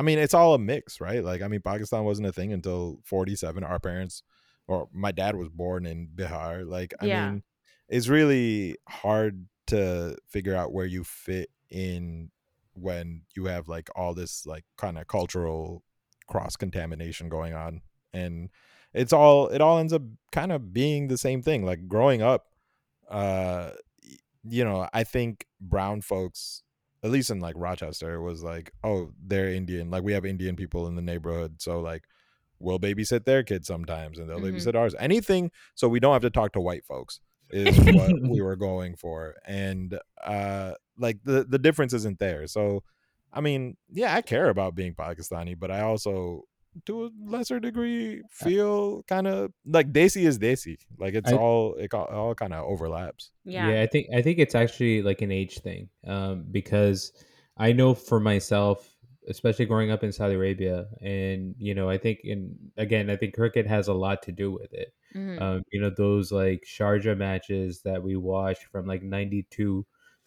[0.00, 1.22] I mean, it's all a mix, right?
[1.22, 3.62] Like, I mean, Pakistan wasn't a thing until 47.
[3.62, 4.22] Our parents,
[4.66, 6.66] or my dad was born in Bihar.
[6.66, 7.32] Like, I Yeah.
[7.32, 7.42] mean,
[7.86, 12.30] it's really hard to figure out where you fit in
[12.72, 15.84] when you have like all this like kind of cultural
[16.26, 17.82] cross contamination going on
[18.14, 18.48] and
[18.94, 22.46] it's all it all ends up kind of being the same thing like growing up
[23.10, 23.70] uh
[24.44, 26.62] you know i think brown folks
[27.02, 30.54] at least in like rochester it was like oh they're indian like we have indian
[30.56, 32.04] people in the neighborhood so like
[32.58, 34.52] we'll babysit their kids sometimes and they'll Mhm.
[34.54, 38.40] babysit ours anything so we don't have to talk to white folks is what we
[38.46, 42.82] were going for and uh like the the difference isn't there so
[43.32, 46.42] i mean yeah i care about being pakistani but i also
[46.86, 51.74] to a lesser degree feel kind of like desi is desi like it's I- all
[51.74, 53.70] it all, all kind of overlaps Yeah.
[53.70, 57.12] Yeah, i think i think it's actually like an age thing um, because
[57.56, 58.96] i know for myself
[59.28, 63.34] especially growing up in saudi arabia and you know i think in again i think
[63.34, 65.42] cricket has a lot to do with it Mhm.
[65.42, 69.84] um, you know those like sharjah matches that we watched from like 92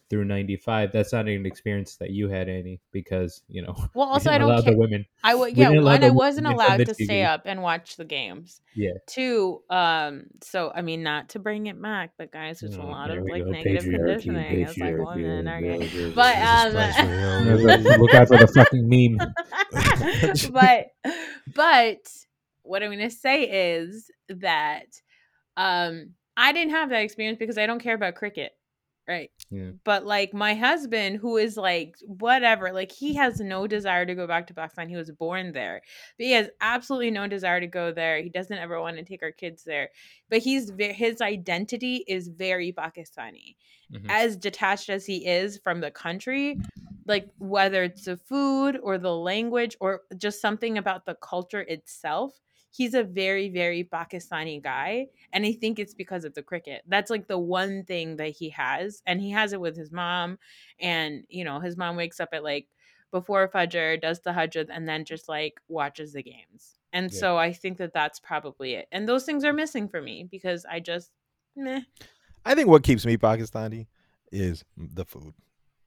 [0.10, 4.14] through 95 that's not an experience that you had any because you know well, we
[4.14, 4.74] also I didn't don't care.
[4.74, 7.96] the women I would we yeah, one, I wasn't allowed to stay up and watch
[7.96, 8.62] the games.
[8.76, 8.92] Yeah.
[9.08, 12.88] Two, um, so I mean not to bring it back, but guys, there's a Oh,
[12.88, 13.52] lot of like go.
[13.52, 14.62] negative conditioning.
[14.62, 16.12] It's like women are gay.
[16.14, 16.74] But um
[18.00, 19.20] look out for the fucking meme
[20.52, 20.88] but
[21.56, 22.00] but
[22.64, 24.88] what I'm gonna say is that
[25.58, 28.52] um I didn't have that experience because I don't care about cricket.
[29.08, 29.32] Right.
[29.54, 29.72] Yeah.
[29.84, 34.26] But like my husband, who is like whatever, like he has no desire to go
[34.26, 34.90] back to Pakistan.
[34.90, 35.82] He was born there,
[36.18, 38.22] but he has absolutely no desire to go there.
[38.22, 39.90] He doesn't ever want to take our kids there.
[40.30, 43.56] But he's his identity is very Pakistani
[43.94, 44.10] Mhm.
[44.10, 46.58] as detached as he is from the country,
[47.06, 52.42] like whether it's the food or the language or just something about the culture itself,
[52.76, 55.08] he's a very, very Pakistani guy.
[55.32, 56.82] And I think it's because of the cricket.
[56.88, 59.04] That's like the one thing that he has.
[59.06, 60.40] And he has it with his mom.
[60.80, 62.68] And, you know, his mom wakes up at like
[63.12, 66.80] before Fajr, does the Hajj, and then just like watches the games.
[66.92, 67.20] And Yeah.
[67.20, 68.88] so I think that that's probably it.
[68.92, 71.12] And those things are missing for me because I just
[71.56, 71.82] meh.
[72.44, 73.88] I think what keeps me Pakistani
[74.32, 75.36] is the food.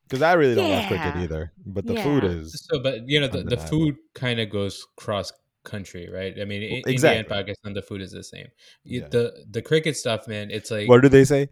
[0.05, 1.53] Because I really don't love cricket either.
[1.67, 5.33] But the food is So, but you know, the, the food kind of goes cross
[5.67, 6.33] country, right?
[6.41, 7.35] I mean, in India and exactly.
[7.37, 8.49] Pakistan, the food is the same.
[8.85, 9.09] Yeah.
[9.11, 11.49] The the cricket stuff, man, it's like what do they say?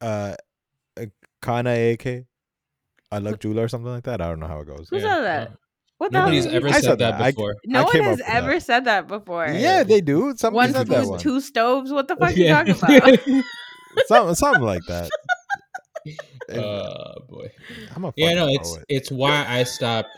[0.00, 0.34] Uh
[0.98, 1.06] uh,
[1.40, 2.24] Kana AK
[3.12, 4.20] Alak Jula or something like that.
[4.20, 4.88] I don't know how it goes.
[4.88, 5.02] Who Yeah.
[5.02, 5.48] said that?
[5.48, 5.56] Uh,
[6.02, 7.20] What the hell nobody's ever said, said that that.
[7.22, 7.54] I- before.
[7.64, 8.42] No I one has with that.
[8.42, 9.46] ever said that before.
[9.46, 10.34] Yeah, they do.
[10.36, 11.20] Somebody One said that one.
[11.20, 11.92] two stoves.
[11.92, 12.58] What the fuck Yeah.
[12.58, 13.44] are you talking about?
[14.10, 15.10] something, something like that.
[16.52, 17.46] Oh boy.
[17.94, 18.84] I'm a Yeah, no, it's poet.
[18.88, 20.10] it's why I stopped.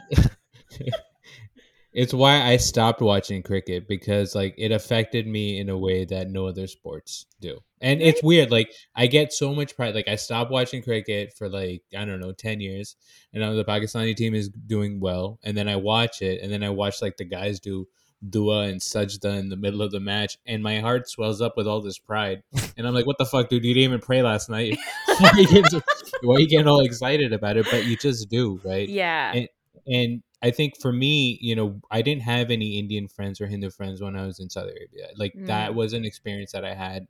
[1.95, 6.29] It's why I stopped watching cricket because like it affected me in a way that
[6.29, 7.61] no other sports do.
[7.81, 8.51] And it's weird.
[8.51, 9.95] Like I get so much pride.
[9.95, 12.97] Like I stopped watching cricket for like I don't know ten years,
[13.33, 15.39] and now the Pakistani team is doing well.
[15.45, 17.87] And then I watch it, and then I watch like the guys do
[18.29, 21.67] dua and sajda in the middle of the match, and my heart swells up with
[21.67, 22.43] all this pride.
[22.77, 23.65] And I'm like, what the fuck, dude?
[23.65, 24.77] You didn't even pray last night.
[25.19, 25.81] why, are you getting,
[26.23, 27.67] why are you getting all excited about it?
[27.71, 28.89] But you just do, right?
[28.89, 29.33] yeah.
[29.33, 29.49] And-
[29.87, 33.71] and I think for me, you know, I didn't have any Indian friends or Hindu
[33.71, 35.09] friends when I was in Saudi Arabia.
[35.17, 35.75] Like that Mm.
[35.75, 37.07] was an experience that I had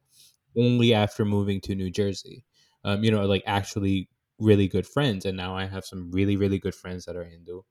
[0.56, 2.44] only after moving to New Jersey.
[2.84, 6.58] Um, you know, like actually really good friends, and now I have some really really
[6.58, 7.62] good friends that are Hindu.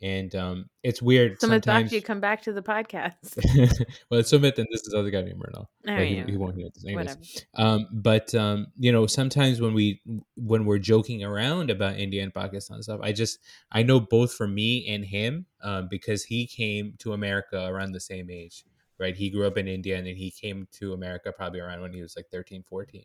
[0.00, 1.90] And um, it's weird Sumit sometimes.
[1.90, 3.36] Bhakti, come back to the podcast.
[4.10, 5.42] well, it's Sumit, and this is the other guy named.
[5.56, 7.06] Oh, But he, he won't hear this anyways.
[7.06, 7.20] Whatever.
[7.56, 10.00] Um, but um, you know, sometimes when we
[10.36, 13.40] when we're joking around about India and Pakistan stuff, I just
[13.72, 18.00] I know both for me and him um, because he came to America around the
[18.00, 18.64] same age,
[18.98, 19.16] right?
[19.16, 22.02] He grew up in India and then he came to America probably around when he
[22.02, 23.02] was like 13, 14.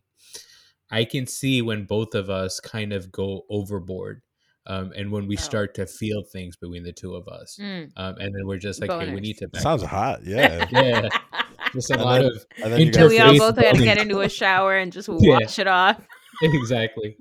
[0.92, 4.22] I can see when both of us kind of go overboard.
[4.66, 5.42] Um, and when we Oh.
[5.42, 7.92] start to feel things between the two of us, Mm.
[7.98, 9.90] um, and then we're just like, hey, we need to back Sounds off.
[9.90, 10.20] hot.
[10.26, 10.66] Yeah.
[10.72, 11.10] Yeah.
[11.74, 13.98] just a And lot then- of And then you we all both had to get
[13.98, 15.40] into a shower and just Yeah.
[15.40, 16.00] wash it off.
[16.42, 17.18] exactly.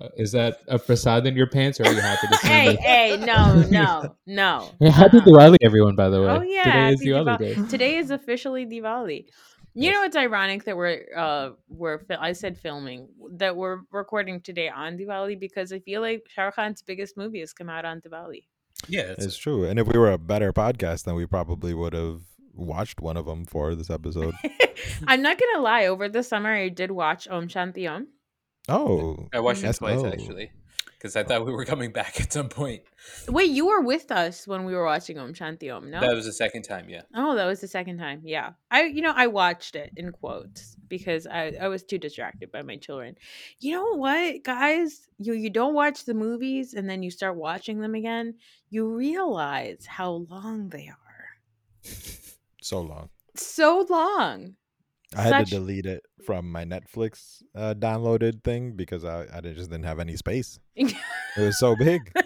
[0.00, 2.68] Uh, is that a facade in your pants, or are you happy to see hey,
[2.70, 2.76] me?
[2.76, 4.70] hey, no, no, no.
[4.80, 5.24] Hey, Happy Uh-uh.
[5.26, 5.94] Diwali, everyone!
[5.96, 7.38] By the way, Oh yeah, today is happy Diwali Diwali.
[7.64, 7.68] day.
[7.68, 9.26] Today is officially Diwali.
[9.74, 14.40] You know it's ironic that we're uh we're fil- I said filming that we're recording
[14.40, 17.84] today on Diwali because I feel like Shah Rukh Khan's biggest movie has come out
[17.84, 18.44] on Diwali.
[18.88, 19.64] Yeah, It's true.
[19.64, 23.26] And if we were a better podcast, then we probably would have watched one of
[23.26, 24.34] them for this episode.
[25.06, 25.86] I'm not gonna lie.
[25.86, 28.08] Over the summer, I did watch Om Shanti Om.
[28.68, 30.06] Oh, I watched it twice oh.
[30.06, 30.50] actually
[31.02, 32.82] because I thought we were coming back at some point.
[33.28, 36.00] Wait, you were with us when we were watching Om Shanti Om, no?
[36.00, 37.02] That was the second time, yeah.
[37.12, 38.22] Oh, that was the second time.
[38.24, 38.50] Yeah.
[38.70, 42.62] I you know, I watched it in quotes because I, I was too distracted by
[42.62, 43.16] my children.
[43.58, 45.08] You know what, guys?
[45.18, 48.34] You you don't watch the movies and then you start watching them again,
[48.70, 51.90] you realize how long they are.
[52.62, 53.08] so long.
[53.34, 54.54] So long.
[55.16, 59.70] I had to delete it from my Netflix uh, downloaded thing because I, I just
[59.70, 60.58] didn't have any space.
[60.74, 60.94] It
[61.36, 62.12] was so big.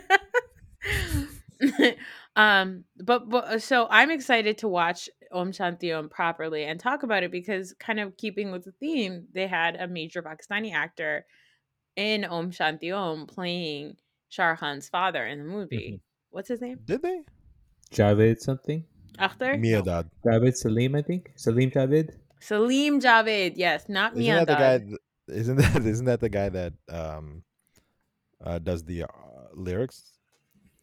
[2.37, 7.03] um but, but uh, so i'm excited to watch om shanti om properly and talk
[7.03, 11.25] about it because kind of keeping with the theme they had a major pakistani actor
[11.97, 13.97] in om shanti om playing
[14.29, 16.01] shah khan's father in the movie Mhm.
[16.31, 17.21] what's his name Did they?
[17.91, 18.85] Javed something.
[19.19, 20.11] akhtar Miandad.
[20.27, 21.31] Javed Salim, I think.
[21.37, 22.11] Salim Javed.
[22.41, 24.31] Salim javed yes not me.
[24.31, 24.81] Isn't that the guy?
[25.29, 27.43] Isn't that isn't that the guy that um
[28.45, 29.09] uh, does the uh,
[29.55, 30.13] lyrics?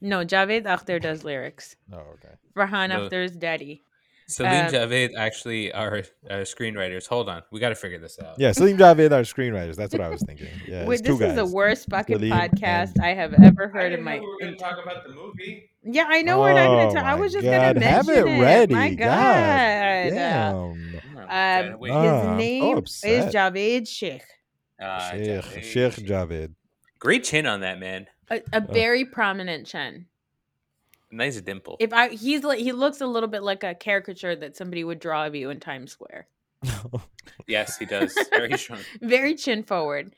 [0.02, 2.36] no javed akhtar does lyrics Oh, okay.
[2.56, 3.10] farhan No.
[3.10, 3.84] akhtar's daddy
[4.28, 5.98] Salim Um, Javed actually are
[6.30, 7.08] uh, screenwriters.
[7.08, 8.40] Hold on, we got to figure this out.
[8.40, 9.76] Yeah, Salim Javed are screenwriters.
[9.76, 10.48] That's what I was thinking.
[10.68, 13.92] Yeah, Wait, it's this is the worst fucking Salim podcast and- I have ever heard
[13.94, 14.22] in my.
[14.42, 15.70] ent- talk about the movie.
[15.84, 17.04] Yeah, I know we're not going Oh to talk.
[17.06, 18.42] I was just going to have mention it it.
[18.42, 18.74] ready.
[18.74, 20.14] My God God.
[20.14, 20.56] Damn.
[20.56, 20.70] Oh,
[21.28, 21.92] Um, wait.
[21.92, 23.34] Ah, His I'm name is upset.
[23.34, 24.24] Javed Sheikh,
[24.82, 25.64] Ah, Sheikh, Javed.
[25.64, 26.54] Sheikh Javed.
[27.00, 28.08] Great chin on that man.
[28.32, 30.06] a, a very prominent chin.
[31.14, 31.78] Nice dimple.
[31.80, 35.00] If I, he's like, he looks a little bit like a caricature that somebody would
[35.00, 36.28] draw of you in Times Square.
[37.48, 38.18] yes, he does.
[38.32, 38.80] Very strong.
[39.00, 40.16] very chin forward.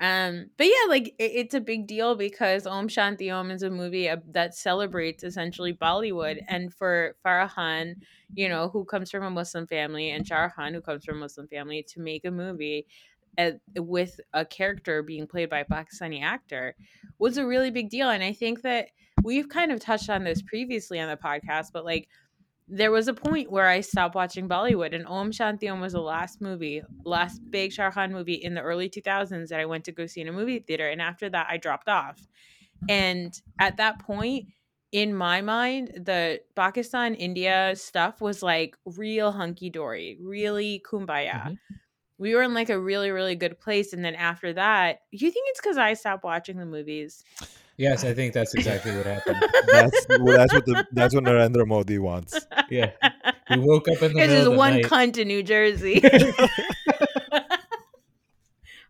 [0.00, 3.70] Um, but yeah, like it, it's a big deal because Om Shanti Om is a
[3.70, 7.96] movie uh, that celebrates essentially Bollywood, and for Farah Khan,
[8.34, 11.20] you know, who comes from a Muslim family, and Shah Khan, who comes from a
[11.20, 12.86] Muslim family, to make a movie
[13.38, 16.74] uh, with a character being played by a Pakistani actor
[17.18, 18.08] was a really big deal.
[18.10, 18.88] And I think that
[19.22, 22.08] we've kind of touched on this previously on the podcast, but like
[22.68, 26.00] there was a point where I stopped watching Bollywood, and Om Shanti Om was the
[26.00, 30.06] last movie, last big Shah movie in the early 2000s that I went to go
[30.06, 30.88] see in a movie theater.
[30.88, 32.26] And after that, I dropped off.
[32.88, 34.46] And at that point,
[34.92, 41.50] in my mind, the Pakistan India stuff was like real hunky dory, really kumbaya.
[41.50, 41.58] Mhm.
[42.18, 43.92] We were in like a really, really good place.
[43.92, 47.22] And then after that, you think it's because I stopped watching the movies?
[47.76, 49.36] Yes, I think that's exactly what happened.
[49.70, 52.40] That's well, that's what the that's what Narendra Modi wants.
[52.70, 52.92] Yeah.
[53.50, 54.84] We woke up in the There's middle just of the one night.
[54.84, 56.02] cunt in New Jersey.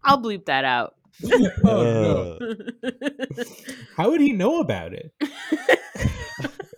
[0.05, 0.95] I'll bleep that out.
[1.65, 2.39] oh, no.
[3.97, 5.13] How would he know about it?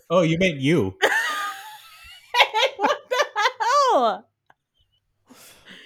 [0.08, 0.96] Oh, you meant you.
[2.76, 3.24] what the
[3.92, 4.27] hell?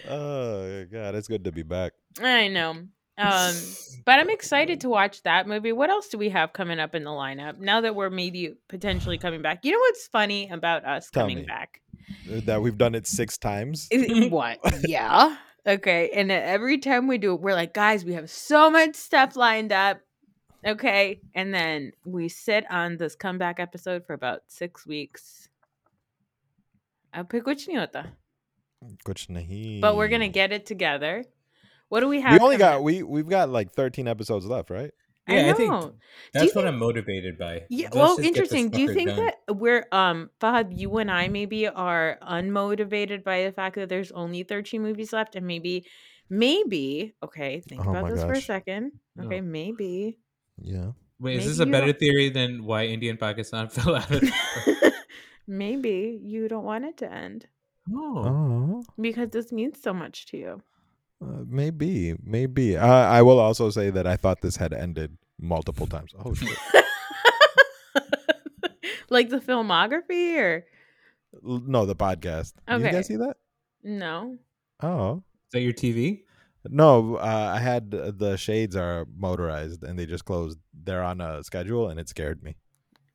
[0.09, 1.93] Oh god, it's good to be back.
[2.21, 2.71] I know.
[3.19, 3.55] Um,
[4.05, 5.73] but I'm excited to watch that movie.
[5.73, 9.19] What else do we have coming up in the lineup now that we're maybe potentially
[9.19, 9.65] coming back?
[9.65, 11.45] You know what's funny about us Tell coming me.
[11.45, 11.81] back?
[12.27, 13.89] That we've done it six times.
[14.31, 14.59] What?
[14.85, 15.37] Yeah.
[15.67, 16.11] Okay.
[16.11, 19.73] And every time we do it, we're like, guys, we have so much stuff lined
[19.73, 20.01] up.
[20.67, 21.21] Okay.
[21.35, 25.49] And then we sit on this comeback episode for about six weeks.
[27.13, 28.07] I'll pick which nota.
[29.05, 29.81] Kuch nahi.
[29.81, 31.25] But we're gonna get it together.
[31.89, 32.33] What do we have?
[32.41, 32.83] We only got up?
[32.83, 34.91] we we've got like 13 episodes left, right?
[35.29, 35.95] I Yeah, I think know.
[36.35, 37.63] That's what think- I'm motivated by.
[37.71, 38.71] Yeah, well, just get this interesting.
[38.71, 39.27] Do you think done.
[39.47, 44.11] that we're um Fahad, you and I maybe are unmotivated by the fact that there's
[44.13, 45.87] only 13 movies left and maybe
[46.29, 48.47] maybe okay, think Oh about my this for a gosh.
[48.47, 48.93] second.
[49.15, 49.27] No.
[49.27, 50.19] Okay, maybe.
[50.59, 50.93] Yeah.
[51.21, 54.11] Wait, is this a better don't- theory than why India and Pakistan fell out?
[54.11, 54.25] Of
[55.47, 57.47] maybe you don't want it to end
[57.91, 58.25] oh.
[58.25, 58.83] Oh.
[59.01, 60.63] because this means so much to you.
[61.23, 62.77] Uh, maybe, maybe.
[62.77, 66.13] Uh, I will also say that I thought this had ended multiple times.
[66.25, 66.59] Oh shit!
[69.11, 70.67] like the filmography or
[71.47, 72.55] L- no, the podcast.
[72.69, 73.37] Did you guys see that?
[73.83, 74.39] no?
[74.83, 76.23] Oh Is that your TV?
[76.69, 77.17] no!
[77.17, 80.59] Uh, I had uh, the shades are motorized and they just closed.
[80.73, 82.57] They're on a schedule and it scared me.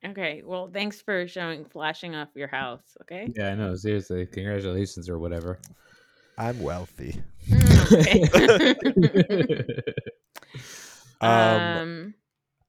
[0.04, 3.28] Okay, well, thanks for showing flashing off your house, okay?
[3.34, 3.74] Yeah, I know.
[3.74, 5.58] Seriously, congratulations or whatever.
[6.36, 7.20] I'm wealthy.
[7.48, 8.32] Mm.
[11.20, 12.14] Um, um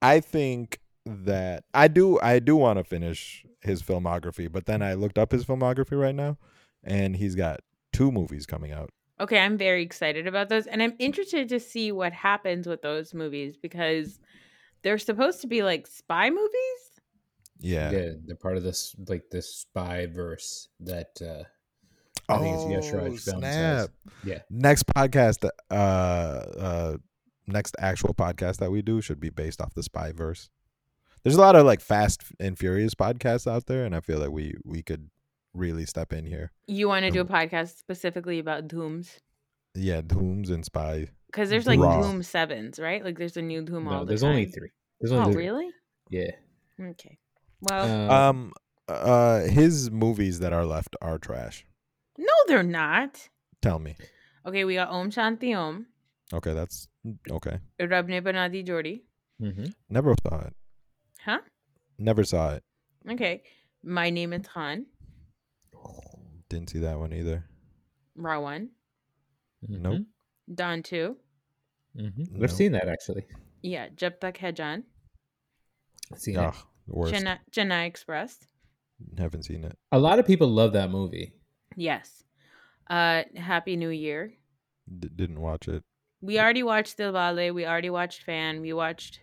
[0.01, 2.19] I think that I do.
[2.19, 6.15] I do want to finish his filmography, but then I looked up his filmography right
[6.15, 6.37] now,
[6.83, 7.59] and he's got
[7.93, 8.89] two movies coming out.
[9.19, 10.65] Okay, I'm very excited about those.
[10.65, 14.19] And I'm interested to see what happens with those movies because
[14.81, 16.88] they're supposed to be like spy movies.
[17.59, 17.91] Yeah.
[17.91, 21.43] Yeah, they're part of this like this spy verse that uh
[22.31, 23.89] I think it's Yash Oh, Films snap.
[24.23, 24.39] Yeah.
[24.51, 26.97] Next podcast, uh, uh,
[27.47, 30.49] next actual podcast that we do should be based off the spy verse.
[31.23, 34.29] There's a lot of like Fast and Furious podcasts out there, and I feel like
[34.29, 35.09] we we could
[35.55, 36.51] really step in here.
[36.67, 39.17] You want to do a Um, podcast specifically about Dhooms?
[39.73, 41.07] Yeah, Dhooms and spy.
[41.27, 42.03] Because there's like Raw.
[42.03, 43.03] Dhoom sevens, right?
[43.03, 44.29] Like there's a new Dhoom all No, the there's time.
[44.31, 44.69] only three.
[45.01, 45.45] There's only Oh, three.
[45.47, 45.69] really?
[46.11, 46.31] Yeah.
[46.79, 47.17] Okay.
[47.61, 48.53] Well, Um, Um,
[48.87, 51.65] uh, his movies that are left are trash.
[52.17, 53.29] no, they're not.
[53.61, 53.95] Tell me.
[54.45, 55.87] Okay, we got Om Shanti Om,
[56.33, 56.87] Okay, that's
[57.29, 57.59] okay.
[57.79, 59.03] Rab Ne Bana Di Jodi.
[59.41, 59.73] mhm.
[59.89, 60.55] Never saw it.
[61.25, 61.39] Huh?
[61.97, 62.63] Never saw it.
[63.09, 63.43] Okay.
[63.83, 64.85] My name is Khan.
[66.49, 67.45] Didn't see that one either.
[68.15, 68.69] Ra.One.
[69.67, 70.05] Nope.
[70.53, 71.15] Don 2.
[71.95, 72.31] Mhm.
[72.31, 72.43] Nope.
[72.43, 73.25] I've seen that actually.
[73.61, 73.89] Yeah.
[73.95, 74.83] Jab Tak Hai Jaan.
[76.11, 76.65] I've seen Ugh, it.
[76.89, 77.13] Worst.
[77.13, 78.38] Chennai, Chennai Express.
[79.17, 79.78] Haven't seen it.
[79.91, 81.34] A lot of people love that movie.
[81.75, 82.23] Yes.
[82.89, 84.34] Uh, Happy New Year.
[84.99, 85.84] D- didn't watch it.
[86.21, 87.54] We already watched Dilwale.
[87.54, 88.60] We already watched Fan.
[88.62, 89.21] We watched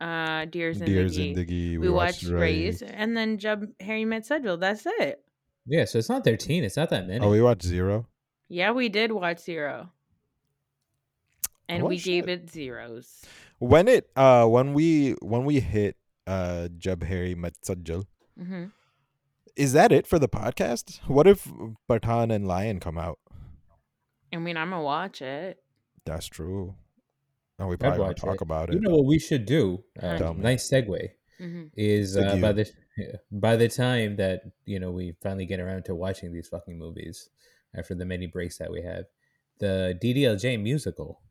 [0.00, 1.36] uh, Dear Dear Zindagi.
[1.36, 1.78] Zindagi.
[1.78, 2.80] we, watched Raees.
[2.82, 4.58] And then Jab Harry Met Sejal.
[4.58, 5.22] That's it.
[5.66, 6.64] Yeah, so it's not 13.
[6.64, 7.22] It's not that many.
[7.24, 8.06] Oh, we watched Zero.
[8.48, 9.90] Yeah, we did watch Zero.
[11.68, 12.28] And Oh, we gave shit.
[12.44, 13.22] it zeros.
[13.58, 15.96] When it uh when we when we hit
[16.30, 18.04] uh Jab Harry Met Sejal,
[18.38, 18.66] hmm
[19.56, 21.00] is that it for the podcast?
[21.06, 21.50] What if
[21.88, 23.18] Pathaan and Lion come out?
[24.32, 25.58] I mean, I'm going to watch it.
[26.06, 26.76] That's true.
[27.58, 28.42] Oh, we I'd probably won't talk it.
[28.42, 28.74] about it.
[28.76, 29.84] You know what we should do?
[30.00, 32.66] Uh, nice segue hmm is uh, by the
[33.32, 37.28] by the time that you know we finally get around to watching these fucking movies
[37.74, 39.04] after the many breaks that we have,
[39.58, 41.20] the DDLJ musical.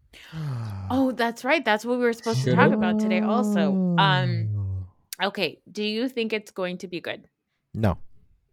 [0.92, 1.64] Oh, that's right.
[1.64, 2.74] That's what we were supposed to talk it?
[2.74, 3.80] about today also.
[3.98, 4.50] Um
[5.22, 7.28] okay, do you think it's going to be good?
[7.74, 7.98] no.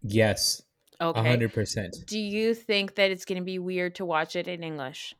[0.02, 0.62] Yes,
[1.00, 1.20] Okay.
[1.20, 1.96] hundred percent.
[2.06, 5.14] Do you think that it's going to be weird to watch it in English?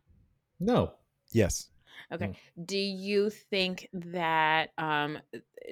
[0.61, 0.93] No,
[1.33, 1.69] Yes.
[2.13, 2.27] Okay.
[2.27, 2.67] Mm.
[2.67, 5.19] Do you think that um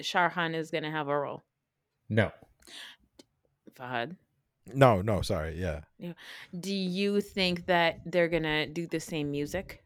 [0.01, 1.43] Sharhan is going to have a role?
[2.09, 2.29] no,
[3.79, 4.15] Fahad.
[4.73, 5.59] No, no, sorry.
[5.59, 5.81] Yeah.
[6.59, 9.83] Do you think that they're going to do the same music?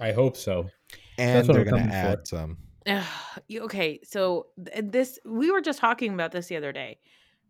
[0.00, 0.68] I hope so.
[1.16, 1.96] And what they're gonna coming for.
[1.96, 2.58] add some.
[2.88, 3.04] Ugh,
[3.48, 6.98] you- okay, so th- this we were just talking about this the other day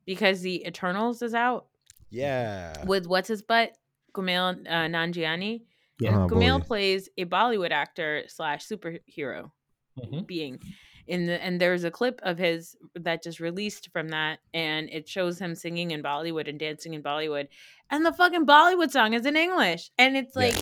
[0.06, 1.66] because the Eternals is out
[2.10, 2.84] Yeah.
[2.86, 3.72] with what's his butt
[4.14, 5.62] Kumail uh, Nanjiani.
[6.00, 6.24] Yeah.
[6.24, 6.64] Oh, Kumail boy.
[6.66, 9.50] plays a Bollywood actor slash superhero
[9.98, 10.26] Mhm.
[10.26, 10.60] being
[11.08, 15.08] in the and there's a clip of his that just released from that and it
[15.08, 17.48] shows him singing in Bollywood and dancing in Bollywood
[17.90, 20.52] and the fucking Bollywood song is in English and it's Yeah.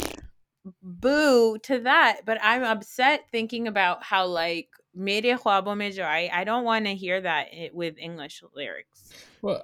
[0.67, 6.05] Like boo to that but I'm upset thinking about how like Mere Khwabo Mein Jo
[6.05, 9.12] I don't want to hear that with English lyrics.
[9.43, 9.62] Well,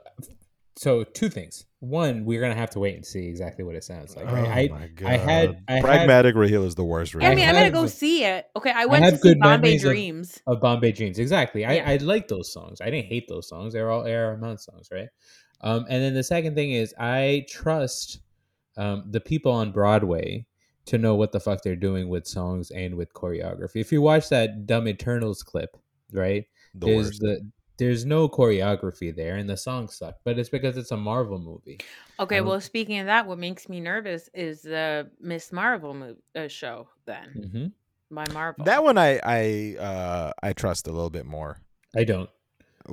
[0.76, 1.66] so two things.
[1.80, 4.26] One, we're gonna have to wait and see exactly what it sounds like.
[4.28, 4.70] oh Right?
[4.70, 5.08] my god.
[5.10, 7.14] I had- I Pragmatic Raheel is the worst.
[7.16, 8.46] I mean, I'm gonna go see it.
[8.56, 10.38] Okay, I went have to see good Bombay memories of- Dreams.
[10.46, 11.18] of Bombay Dreams.
[11.18, 11.64] Exactly.
[11.64, 11.90] I, Yeah.
[11.90, 12.80] I like those songs.
[12.80, 13.72] I didn't hate those songs.
[13.74, 14.32] They're all A.R.
[14.34, 15.08] Rahman songs, right?
[15.62, 18.20] Um, and then the second thing is I trust
[18.76, 20.46] um, the people on Broadway
[20.86, 23.76] to know what the fuck they're doing with songs and with choreography.
[23.76, 25.76] If you watch that Dumb Eternals clip,
[26.12, 26.44] right?
[26.74, 27.20] the there's worst.
[27.20, 31.38] the there's no choreography there and the songs suck, but it's because it's a Marvel
[31.38, 31.78] movie.
[32.20, 36.20] Okay, don't- well, speaking of that, what makes me nervous is the Miss Marvel movie,
[36.36, 36.88] uh, show.
[37.06, 37.66] Then hmm
[38.14, 38.64] by Marvel.
[38.66, 41.58] That one I I uh I trust a little bit more.
[41.96, 42.28] I don't.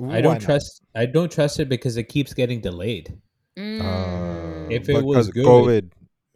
[0.08, 0.40] I don't not?
[0.40, 0.82] trust.
[0.94, 3.18] I don't trust it because it keeps getting delayed.
[3.58, 3.80] Mm.
[3.82, 5.90] Uh, If it was good- COVID,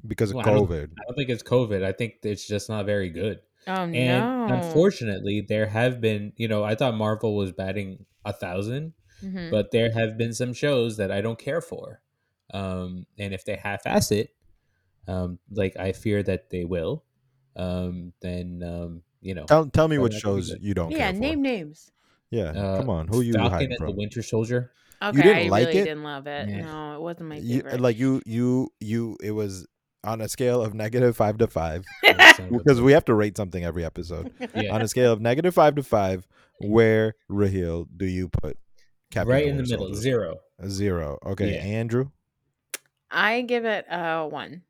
[0.06, 0.90] because of Well, I don't- COVID.
[0.98, 1.82] I don't think it's COVID.
[1.84, 3.40] I think it's just not very good.
[3.66, 4.54] oh And no!
[4.54, 8.92] unfortunately, there have been, you know, I thought Marvel was batting a thousand,
[9.22, 9.50] Mhm.
[9.50, 12.00] but there have been some shows that I don't care for.
[12.52, 14.34] Um, and if they half-ass it,
[15.08, 17.04] um, like I fear that they will,
[17.56, 20.90] um, then um, you know, Tell tell me what that could be shows you don't
[20.90, 21.42] yeah, care name for.
[21.42, 21.90] names.
[22.30, 23.08] Yeah, uh, come on.
[23.08, 23.86] Who you Falcon hiding from?
[23.86, 24.72] the Winter Soldier.
[25.02, 25.84] Okay, didn't I like really it?
[25.84, 26.48] didn't love it.
[26.48, 26.60] Yeah.
[26.62, 27.80] No, it wasn't my You, favorite.
[27.80, 29.66] like you you you it was
[30.04, 33.14] on a scale of negative five to five Son of a because we have to
[33.14, 34.32] rate something every episode.
[34.54, 36.26] yeah, on a scale of negative five to five,
[36.62, 36.72] mm-hmm.
[36.72, 38.58] where Raheel do you put
[39.10, 40.00] Captain right in the middle, Soldier?
[40.00, 40.36] zero.
[40.58, 41.18] A zero.
[41.24, 41.60] Okay, Yeah.
[41.60, 42.10] Andrew.
[43.10, 44.62] I give it a one.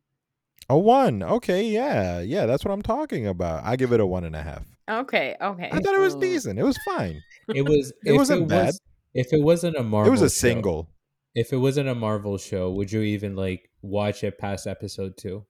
[0.69, 1.23] A one.
[1.23, 3.65] Okay, yeah, yeah, that's what I'm talking about.
[3.65, 4.65] I give it a one and a half.
[4.89, 5.71] Okay, okay.
[5.73, 6.59] I thought it was decent.
[6.59, 7.23] It was fine.
[7.49, 7.93] It was.
[8.05, 8.67] It wasn't bad.
[8.67, 8.81] Was,
[9.15, 10.89] if it wasn't a Marvel, it was a show- single.
[11.35, 15.45] if it wasn't a Marvel show, would you even like watch it past episode two?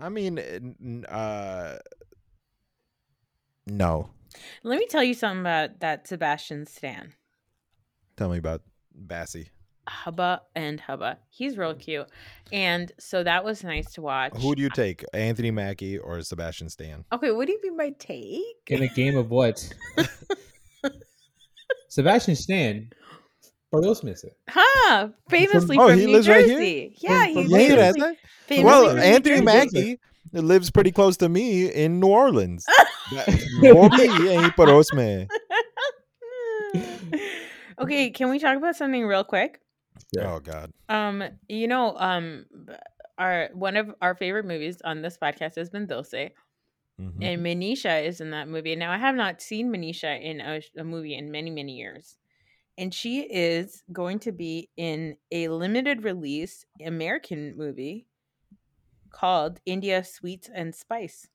[0.00, 1.78] I mean, n- n- uh,
[3.66, 4.10] no.
[4.62, 7.12] Let me tell you something about that Sebastian Stan.
[8.16, 8.62] Tell me about
[8.94, 9.50] Bassy.
[9.88, 11.18] Hubba and Hubba.
[11.28, 12.08] He's real cute.
[12.52, 14.32] And so that was nice to watch.
[14.36, 17.04] Who do you take, Anthony Mackie or Sebastian Stan?
[17.12, 18.42] Okay, what do you mean by take?
[18.68, 19.68] In a game of what?
[21.88, 22.90] Sebastian Stan.
[23.72, 24.32] Por dos meses.
[24.48, 25.08] Huh?
[25.28, 26.58] Famously oh, from he New lives right here?
[26.58, 26.94] Jersey.
[27.00, 27.76] Yeah, From- he from Yeah, he Where?
[27.76, 27.96] does
[28.46, 29.44] famously, Well, from New Anthony Jersey.
[29.44, 29.98] Mackie
[30.34, 32.64] lives pretty close to me in New Orleans.
[33.62, 35.26] Bobby ain't paros me.
[37.80, 39.60] okay, can we talk about something real quick?
[40.12, 40.32] Yeah.
[40.34, 40.70] Oh God.
[40.88, 42.46] Um, you know, um,
[43.18, 46.32] our one of our favorite movies on this podcast has been Dil Se,
[47.00, 47.18] Mhm.
[47.22, 48.74] and Manisha is in that movie.
[48.76, 52.16] Now, I have not seen Manisha in a, a movie in many, many years,
[52.78, 58.06] and she is going to be in a limited release American movie
[59.10, 61.28] called India Sweets and Spice.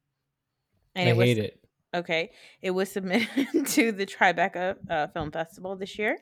[0.95, 1.59] And I it was hate it.
[1.93, 2.31] okay.
[2.61, 6.17] It was submitted to the Tribeca uh, Film Festival this year.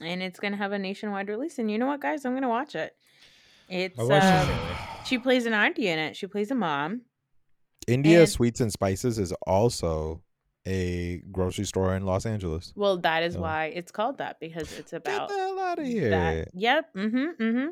[0.00, 1.58] And it's gonna have a nationwide release.
[1.58, 2.24] And you know what, guys?
[2.24, 2.94] I'm gonna watch it.
[3.68, 6.16] It's I uh, she plays an auntie in it.
[6.16, 7.02] She plays a mom.
[7.86, 10.22] India And- Sweets and Spices is also
[10.66, 12.72] a grocery store in Los Angeles.
[12.76, 15.78] Well, that is why it's called that because it's about Get about the hell out
[15.78, 16.10] of here.
[16.10, 16.48] that.
[16.54, 16.94] Yep.
[16.94, 17.42] Mm-hmm.
[17.42, 17.66] Mm-hmm.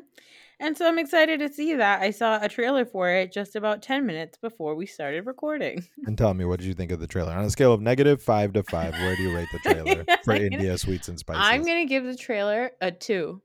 [0.59, 2.01] And so I'm excited to see that.
[2.01, 5.83] I saw a trailer for it just about ten minutes before we started recording.
[6.05, 7.31] And tell me, what did you think of the trailer?
[7.33, 10.33] On a scale of negative five to five, where do you rate the trailer for
[10.33, 11.41] I'm gonna- India Sweets and Spices?
[11.43, 13.41] I'm gonna give the trailer a two.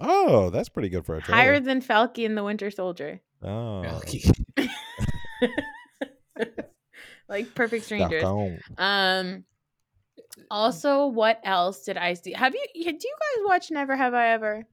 [0.00, 1.40] Oh, that's pretty good for a trailer.
[1.40, 3.20] higher than Falky and the Winter Soldier.
[3.42, 4.00] oh,
[7.30, 8.22] like Perfect Strangers.
[8.76, 9.44] Um.
[10.50, 12.32] Also, what else did I see?
[12.32, 12.66] Have you?
[12.74, 14.64] Do you guys watch Never Have I Ever?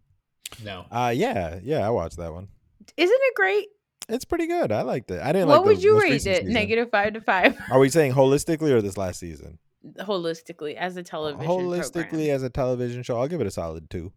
[0.63, 0.85] No.
[0.91, 2.47] Uh, yeah, yeah, I watched that one.
[2.95, 3.67] Isn't it great?
[4.09, 4.71] It's pretty good.
[4.71, 5.21] I liked it.
[5.21, 5.65] I didn't What like.
[5.67, 6.21] would the you rate it?
[6.21, 6.53] season.
[6.53, 7.57] Negative five to five.
[7.71, 9.59] Are we saying holistically or this last season?
[9.99, 12.29] Holistically, as a television Holistically, program.
[12.35, 14.11] as a television show, I'll give it a solid two.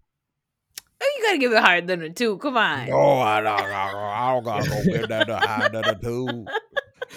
[1.03, 2.36] Oh, you gotta give it higher than a two.
[2.38, 2.86] Come on.
[2.88, 6.47] No, I don't, I don't gotta go give that a high than a two.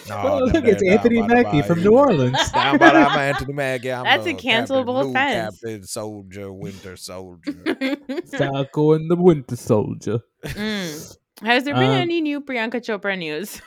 [0.10, 1.90] No, Oh, look, it's that- Anthony down Mackie from bayou.
[1.90, 2.52] New Orleans.
[2.52, 3.92] Down by the Anthony Mackie.
[3.92, 5.60] I'm That's a the Captain cancelable Blue offense.
[5.62, 7.54] Captain Soldier, Winter Soldier.
[8.38, 10.20] Falco and the Winter Soldier.
[10.44, 11.18] Mm.
[11.42, 13.62] Has there been Um, any new Priyanka Chopra news?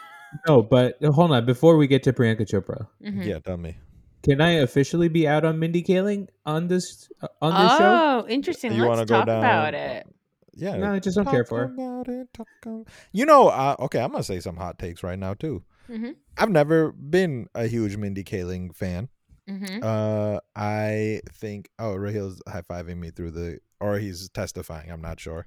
[0.49, 1.47] No, but hold on.
[1.47, 3.25] Before we get to Priyanka Chopra, Mhm.
[3.25, 3.77] Yeah, tell me.
[4.23, 8.25] can I officially be out on Mindy Kaling on this uh, on this show?
[8.25, 8.73] Oh, interesting.
[8.73, 10.07] You wanna Let's go talk down- about it.
[10.55, 10.77] Yeah.
[10.77, 12.03] No, I just don't care for her.
[12.09, 15.35] it, talk ab- You know, uh, okay, I'm gonna say some hot takes right now
[15.35, 15.63] too.
[15.87, 19.09] Hmm I've never been a huge Mindy Kaling fan.
[19.49, 21.71] hmm Uh, I think.
[21.79, 24.91] Oh, Rahil's high fiving me through the, or he's testifying.
[24.91, 25.47] I'm not sure.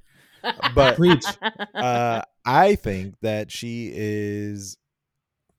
[0.74, 1.26] but- Preach.
[1.76, 4.78] Uh, I think that she is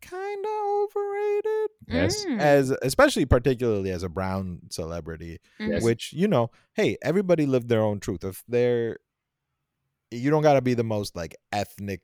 [0.02, 0.50] kind of
[0.84, 2.24] overrated, Yes.
[2.24, 2.40] Mm.
[2.40, 5.38] as especially particularly as a brown celebrity.
[5.60, 5.82] Mhm.
[5.82, 8.24] Which you know, hey, everybody lived their own truth.
[8.24, 8.98] If they're,
[10.10, 12.00] you don't got to be the most like ethnic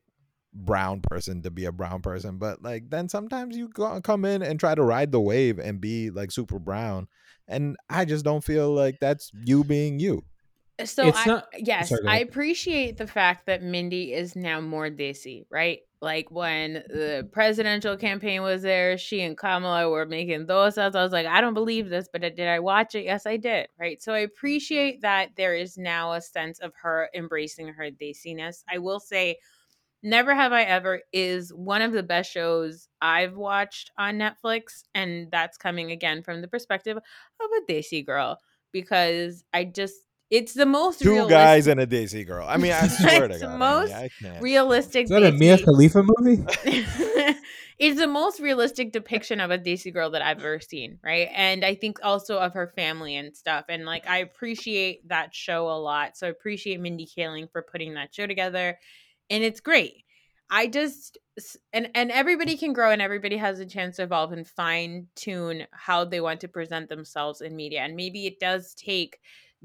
[0.57, 4.43] brown person to be a brown person, but like then sometimes you go, come in
[4.43, 7.09] and try to ride the wave and be like super brown,
[7.47, 10.25] and I just don't feel like that's you being you.
[10.85, 14.91] So It's I, not- yes, Sorry, I appreciate the fact that Mindy is now more
[14.91, 15.79] desi, right?
[16.03, 20.77] Like when the presidential campaign was there, she and Kamala were making those.
[20.77, 23.05] I was like, I don't believe this, but did I watch it?
[23.05, 23.69] Yes, I did.
[23.81, 24.03] Right.
[24.03, 28.63] So I appreciate that there is now a sense of her embracing her desiness.
[28.71, 29.37] I will say,
[30.07, 34.85] Never Have I Ever is one of the best shows I've watched on Netflix.
[34.95, 37.03] And that's coming again from the perspective of
[37.59, 38.39] a desi girl
[38.73, 39.97] because I just,
[40.31, 42.47] it's the most Two realistic- guys and a desi girl.
[42.49, 44.43] I mean, I swear to It's God, most Amy, I can't.
[44.43, 45.05] realistic.
[45.05, 46.45] Is that a Mia Khalifa movie?
[47.81, 51.31] it's the most realistic depiction of a desi girl that I've ever seen, right?
[51.35, 53.65] And I think also of her family and stuff.
[53.69, 56.17] And like I appreciate that show a lot.
[56.17, 58.79] So I appreciate Mindy Kaling for putting that show together.
[59.31, 60.05] And it's great.
[60.49, 61.19] I just
[61.73, 65.67] and and everybody can grow and everybody has a chance to evolve and fine tune
[65.73, 67.81] how they want to present themselves in media.
[67.81, 69.19] And maybe it does take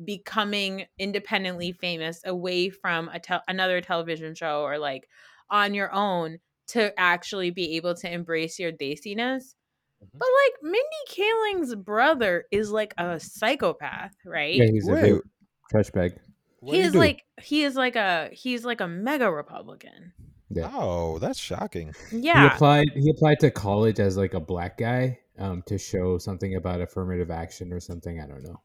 [0.04, 5.08] becoming independently famous away from a tel- another television show or like
[5.50, 9.56] on your own to actually be able to embrace your desiness.
[10.04, 10.10] Mhm.
[10.18, 14.56] But like Mindy Kaling's brother is like a psychopath, right?
[14.56, 15.22] yeah, he's a big
[15.70, 16.20] trash bag.
[16.62, 20.14] What he is like he is like a he's like a mega Republican.
[20.50, 20.70] Yeah.
[20.74, 21.94] Oh, that's shocking.
[22.12, 22.42] Yeah.
[22.50, 22.88] He applied.
[22.96, 27.32] He applied to college as like a black guy um, to show something about affirmative
[27.32, 28.20] action or something.
[28.22, 28.60] I don't know.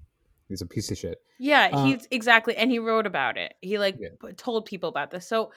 [0.49, 1.19] He's a piece of shit.
[1.39, 3.55] Yeah, Uh, he's exactly, and he wrote about it.
[3.63, 4.31] He like Yeah.
[4.37, 5.27] told people about this.
[5.27, 5.53] So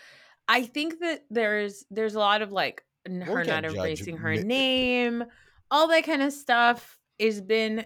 [0.48, 3.66] I think that there's there's a lot of like n- Well, we her not can't
[3.68, 5.24] embracing her name,
[5.70, 7.86] all that kind of stuff has been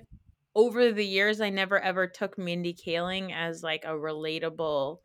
[0.55, 1.41] over the years.
[1.41, 4.99] I never ever took Mindy Kaling as like a relatable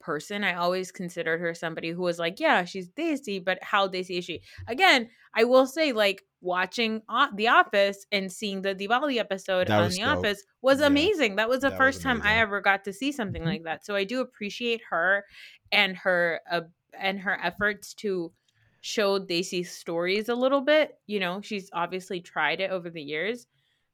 [0.00, 0.44] person.
[0.44, 4.24] I always considered her somebody who was like, yeah, she's desi, but how desi is
[4.24, 4.42] she?
[4.66, 9.92] Again, I will say, like watching O- The Office and seeing the Diwali episode on
[9.92, 10.02] The dope.
[10.02, 10.86] Office was Yeah.
[10.88, 11.36] amazing.
[11.36, 13.44] That was the That was first time I ever got to see something Mhm.
[13.44, 13.84] like that.
[13.86, 15.24] So I do appreciate her
[15.70, 16.62] and her uh,
[16.98, 18.32] and her efforts to
[18.80, 20.98] show desi's stories a little bit.
[21.06, 23.46] You know, she's obviously tried it over the years,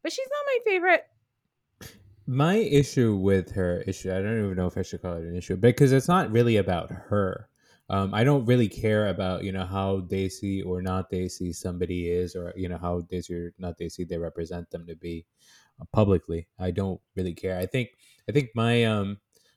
[0.09, 1.05] but she's not my favorite.
[2.27, 5.37] My issue with her issue, I don't even know if I should call it an
[5.37, 7.49] issue, because it's not really about her.
[7.91, 12.37] Um, I don't really care about you know how desi or not desi somebody is,
[12.37, 15.25] or you know how desi or not desi they represent them to be
[15.81, 16.49] uh, publicly.
[16.59, 17.59] I don't really care.
[17.59, 17.91] I think
[18.29, 19.17] I think my um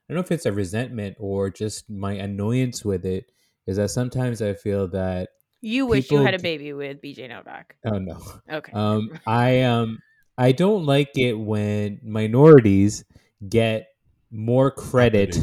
[0.09, 3.31] I don't know if it's a resentment or just my annoyance with it
[3.67, 5.29] is that sometimes I feel that
[5.61, 7.75] You wish you had a baby with BJ Novak.
[7.85, 8.17] oh no
[8.49, 8.73] Okay.
[8.73, 9.99] um i um
[10.37, 13.03] i don't like it when minorities
[13.47, 13.87] get
[14.31, 15.37] more credit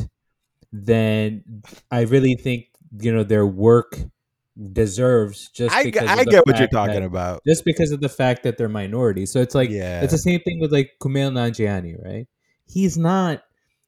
[0.73, 1.43] than
[1.91, 2.67] i really think
[3.01, 3.99] you know their work
[4.73, 7.43] deserves just I, because I of the get what you're talking that- about.
[7.47, 10.41] just because of the fact that they're minorities so it's like yeah, it's the same
[10.41, 12.27] thing with like kumail nanjiani right
[12.67, 13.43] he's not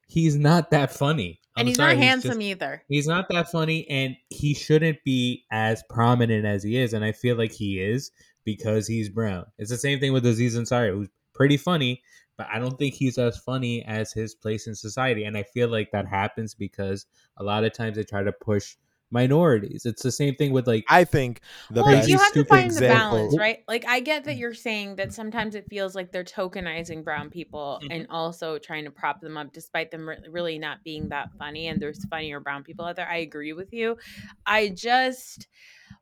[0.06, 2.82] he's not that funny and I'm he's sorry, not just- handsome either.
[2.88, 6.92] He's not that funny, and he shouldn't be as prominent as he is.
[6.92, 8.12] And I feel like he is
[8.44, 9.46] because he's brown.
[9.58, 12.02] It's the same thing with Aziz Ansari, who's pretty funny,
[12.36, 15.24] but I don't think he's as funny as his place in society.
[15.24, 18.76] And I feel like that happens because a lot of times they try to push
[19.12, 19.86] minorities.
[19.86, 23.10] It's the same thing with like I think the well, you have to find example-
[23.10, 23.58] the balance, right?
[23.66, 27.80] Like, I get that you're saying that sometimes it feels like they're tokenizing brown people
[27.82, 27.90] Mm-hmm.
[27.92, 31.66] and also trying to prop them up, despite them re- really not being that funny.
[31.66, 33.08] And there's funnier brown people out there.
[33.08, 33.96] I agree with you.
[34.46, 35.48] I just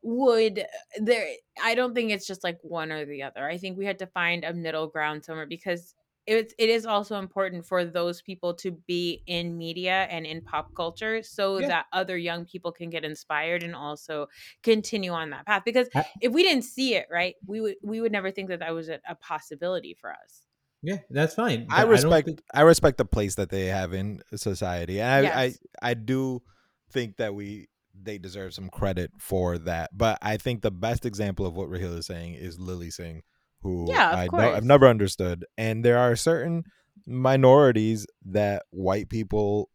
[0.03, 0.65] would
[1.01, 1.27] there.
[1.63, 3.47] I don't think it's just like one or the other.
[3.49, 5.95] I think we had to find a middle ground somewhere because.
[6.31, 10.75] It's, it is also important for those people to be in media and in pop
[10.75, 11.69] culture so Yeah.
[11.69, 14.27] that other young people can get inspired and also
[14.63, 15.89] continue on that path because
[16.21, 18.91] if we didn't see it right we would we would never think that that was
[18.91, 20.43] a, a possibility for us
[20.83, 21.67] yeah, that's fine.
[21.71, 25.01] I but don't respect think- I respect the place that they have in society.
[25.01, 25.59] And I, Yes.
[25.83, 26.43] I I do
[26.91, 27.69] think that we
[28.01, 29.91] they deserve some credit for that.
[29.97, 33.23] But I think the best example of what Rahil is saying is Lilly Singh,
[33.63, 34.57] who Yeah, I course.
[34.57, 35.45] I've never understood.
[35.57, 36.65] And there are certain
[37.07, 39.71] minorities that white people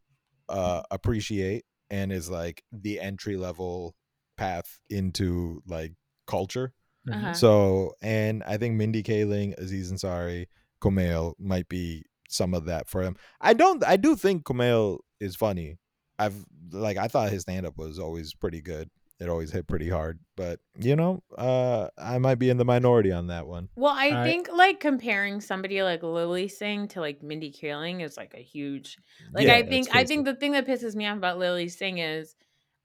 [0.50, 3.96] uh appreciate and is like the entry level
[4.38, 5.94] path into like
[6.28, 6.74] culture.
[7.12, 7.34] Uh-huh.
[7.34, 10.48] So, and I think Mindy Kaling, Aziz Ansari,
[10.82, 13.16] Kumail might be some of that for him.
[13.42, 13.86] I don't.
[13.86, 15.78] I do think Kumail is funny.
[16.26, 18.90] I've like I thought his stand up was always pretty good.
[19.20, 20.20] It always hit pretty hard.
[20.36, 23.70] But you know, uh I might be in the minority on that one.
[23.76, 28.18] Well, I I- think like comparing somebody like Lilly Singh to like Mindy Kaling is
[28.18, 28.98] like a huge
[29.34, 32.00] like Yeah, I think I think the thing that pisses me off about Lilly Singh
[32.00, 32.36] is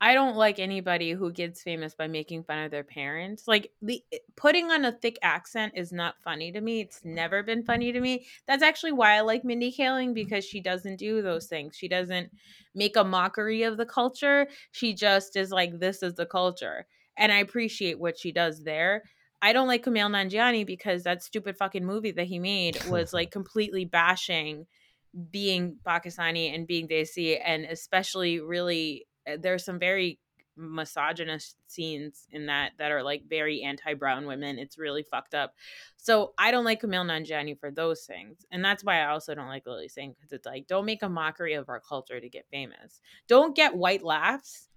[0.01, 3.49] I don't like anybody who gets famous by making fun of their parents.
[3.49, 6.81] Like the eh, putting on a thick accent is not funny to me.
[6.81, 8.27] It's never been funny to me.
[8.47, 11.77] That's actually why I like Mindy Kaling because she doesn't do those things.
[11.77, 12.31] She doesn't
[12.77, 14.47] make a mockery of the culture.
[14.71, 16.87] She just is like this is the culture.
[17.17, 19.03] And I appreciate what she does there.
[19.43, 23.31] I don't like Kumail Nanjiani because that stupid fucking movie that he made was like
[23.33, 24.67] completely bashing
[25.31, 30.19] being Pakistani and being Desi, and especially really Eh, there's some very
[30.57, 34.59] misogynist scenes in that that are like very anti-brown women.
[34.59, 35.55] It's really fucked up.
[35.97, 39.47] So I don't like Kumail Nanjiani for those things, and that's why I also don't
[39.49, 42.47] like Lilly Singh because it's like don't make a mockery of our culture to get
[42.51, 43.01] famous.
[43.29, 44.69] Don't get white laughs.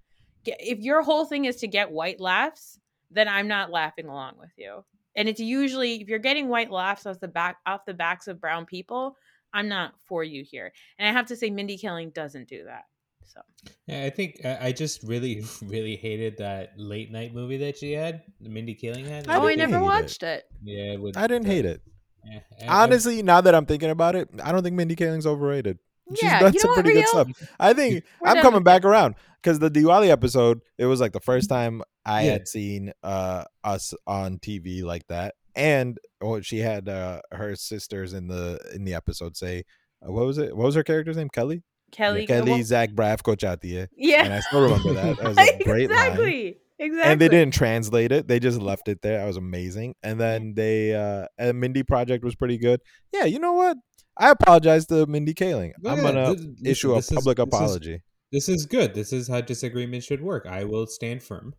[0.43, 2.79] Get, if your whole thing is to get white laughs,
[3.09, 4.83] then I'm not laughing along with you.
[5.15, 8.39] And it's usually if you're getting white laughs off the back off the backs of
[8.39, 9.17] brown people,
[9.53, 10.71] I'm not for you here.
[10.97, 12.85] And I have to say, Mindy Kaling doesn't do that.
[13.25, 13.41] So
[13.87, 17.93] Yeah, I think I I just really, really hated that late night movie that she
[17.93, 19.27] had, Mindy Kaling had.
[19.29, 20.01] I oh, I didn't never hate it.
[20.03, 20.43] watched it.
[20.63, 21.81] Yeah, with I didn't the- hate it.
[22.25, 25.25] yeah, I- I- Honestly, now that I'm thinking about it, I don't think Mindy Kaling's
[25.27, 25.79] overrated.
[26.11, 27.27] She's Yeah, done some know what, pretty good stuff.
[27.59, 31.47] I think I'm coming back around because the Diwali episode, it was like the first
[31.49, 32.31] time I Yeah.
[32.33, 38.11] had seen uh us on TV like that, and oh, she had uh her sisters
[38.13, 39.63] in the in the episode say,
[40.05, 40.53] uh, what was it?
[40.57, 41.29] What was her character's name?
[41.29, 41.63] Kelly.
[41.91, 42.25] Kelly.
[42.27, 44.23] Kelly Zach Braff Coach out the yeah.
[44.23, 45.17] and I still remember that.
[45.17, 45.99] That was a great line.
[45.99, 46.57] exactly.
[46.79, 47.11] Exactly.
[47.11, 49.19] And they didn't translate it; they just left it there.
[49.19, 49.93] That was amazing.
[50.01, 52.81] And then they, uh and Mindy Project was pretty good.
[53.13, 53.77] Yeah, you know what?
[54.17, 55.73] I apologize to Mindy Kaling.
[55.85, 58.01] I'm gonna th- listen, issue a this is- public this is- apology.
[58.31, 58.93] This is good.
[58.95, 60.47] This is how disagreement should work.
[60.47, 61.53] I will stand firm.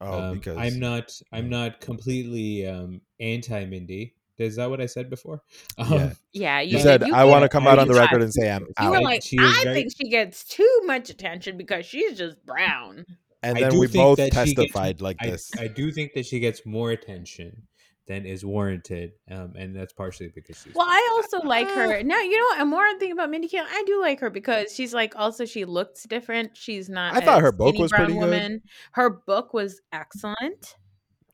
[0.00, 1.12] Oh, Um, because I'm not.
[1.32, 4.14] I'm not completely um, anti Mindy.
[4.38, 5.42] Is that what I said before?
[5.78, 6.12] Um, Yeah.
[6.32, 8.50] Yeah, You you, said you I want to come out on the record and say
[8.50, 8.92] I'm You You out.
[8.92, 13.04] were like, she I very- think she gets too much attention because she's just brown.
[13.42, 15.50] and then we both that she gets- testified like I, this.
[15.58, 17.62] I do think that she gets more attention
[18.06, 20.74] than is warranted, um, and that's partially because she's.
[20.74, 22.02] Well, I also like her.
[22.02, 22.60] Now, you know what?
[22.60, 23.66] And more I'm thinking about Mindy Kaling.
[23.70, 26.56] I do like her because she's like also she looks different.
[26.56, 27.14] She's not.
[27.14, 28.20] I thought her book was brown pretty good.
[28.24, 28.62] woman.
[28.92, 30.76] Her book was excellent.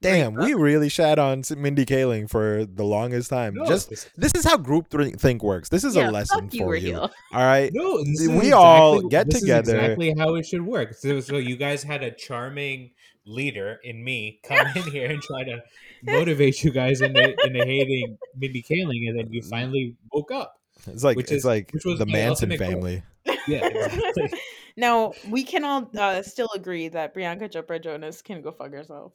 [0.04, 3.54] Damn, great we uh, really shat on Mindy Kaling for the longest time.
[3.54, 5.68] No, Just this- this is how group th- think works.
[5.68, 6.96] This is yeah, a lesson you, for you.
[6.98, 7.70] All right.
[7.72, 9.76] No, this We exactly- all get this is together.
[9.76, 10.94] exactly how it should work.
[10.94, 12.90] So, so you guys had a charming
[13.26, 15.62] leader in me come in here and try to
[16.02, 19.48] motivate you guys into, into hating Mindy Kaling, and then you mm.
[19.48, 20.60] finally woke up.
[20.86, 22.68] It's like Which it's is- like which was the Manson ultimate goal.
[22.68, 23.02] family.
[23.48, 24.32] Yeah, exactly.
[24.76, 29.12] now we can all uh, still agree that Priyanka Chopra Jonas can go fuck herself.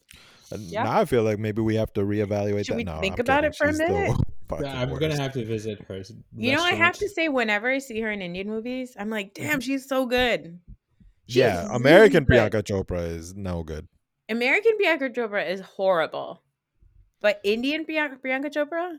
[0.57, 0.83] Yeah.
[0.83, 2.77] Now I feel like maybe we have to reevaluate Should that.
[2.77, 3.49] we No, think I'm about kidding.
[3.51, 4.17] it for a She's still minute?
[4.61, 6.01] Yeah, I'm gonna have to visit her.
[6.35, 9.35] You know, I have to say, whenever I see her in Indian movies, I'm like,
[9.35, 10.59] damn, she's so good.
[11.27, 12.51] She's yeah, American good.
[12.51, 13.87] Priyanka Chopra is no good.
[14.27, 16.41] American Priyanka Chopra is horrible,
[17.21, 18.97] but Indian Priyanka, Priyanka Chopra,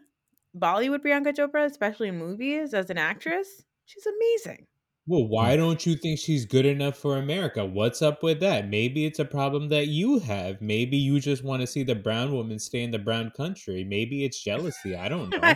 [0.56, 4.68] Bollywood Priyanka Chopra, especially in movies as an actress, she's amazing.
[5.06, 7.64] Well, why don't you think she's good enough for America?
[7.64, 8.68] What's up with that?
[8.68, 10.60] Maybe it's a problem that you have.
[10.60, 13.82] Maybe you just want to see the brown woman stay in the brown country.
[13.82, 14.94] Maybe it's jealousy.
[14.94, 15.54] I don't know.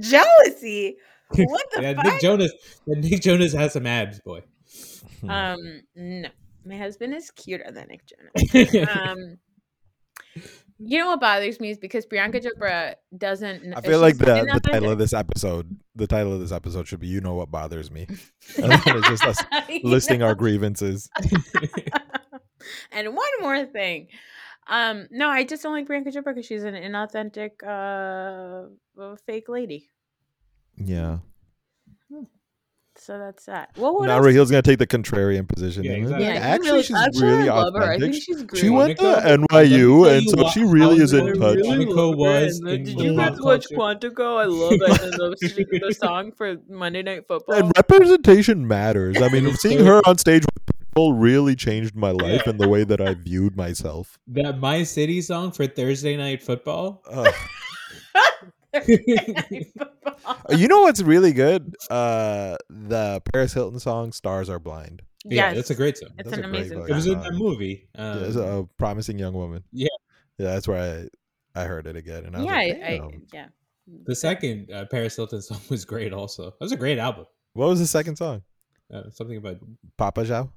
[0.00, 0.96] Jealousy.
[1.28, 2.04] What the yeah, fuck?
[2.04, 2.52] Nick Jonas.
[2.86, 4.42] Nick Jonas has some abs, boy.
[5.28, 6.28] Um, no,
[6.64, 8.88] my husband is cuter than Nick Jonas.
[8.88, 9.38] Um,
[10.78, 13.74] you know what bothers me is because Priyanka Chopra doesn't.
[13.74, 17.00] I feel like the, the title of this episode, the title of this episode should
[17.00, 18.06] be "You Know What Bothers Me."
[18.58, 19.38] It's just us
[19.82, 21.08] listing our grievances.
[22.92, 24.08] and one more thing.
[24.68, 28.68] Um, no, I just don't like Priyanka Chopra because she's an inauthentic, uh,
[29.00, 29.90] uh, fake lady.
[30.76, 31.18] Yeah.
[32.98, 33.70] So that's that.
[33.76, 34.26] Well, what now else?
[34.26, 35.84] Rahil's gonna take the contrarian position.
[35.84, 36.26] Yeah, exactly.
[36.26, 37.80] like, Yeah, actually, really- she's actually, really I love her.
[37.82, 38.12] I authentic.
[38.12, 38.60] think she's great.
[38.60, 41.38] She went to Monica, let me NYU, and so what- she really is in good
[41.40, 41.58] touch.
[41.62, 43.66] Monica was And in Did the you guys watch.
[43.70, 44.38] Quantico?
[44.40, 44.80] I love it.
[44.80, 47.54] The, the song for Monday Night Football.
[47.56, 49.20] And representation matters.
[49.20, 52.82] I mean, seeing her on stage with People really changed my life and the way
[52.82, 54.18] that I viewed myself.
[54.28, 57.02] That My City song for Thursday Night Football.
[57.10, 57.34] Ugh.
[60.50, 61.74] you know what's really good?
[61.90, 66.10] Uh, the Paris Hilton song "Stars Are Blind." Yeah, yes, that's a great song.
[66.18, 66.78] It's That's an amazing.
[66.78, 67.22] fucking It was in song.
[67.24, 67.88] that movie.
[67.96, 69.64] Yeah, Um, it's a promising young woman.
[69.72, 69.88] Yeah.
[70.38, 71.08] yeah, that's where
[71.56, 73.46] I I heard it again, and I yeah, like, I, I, yeah.
[74.04, 76.12] the second uh, Paris Hilton song was great.
[76.12, 77.26] Also, that was a great album.
[77.54, 78.42] what was the second song?
[78.92, 79.56] Uh, something about
[79.98, 80.50] PopoZão.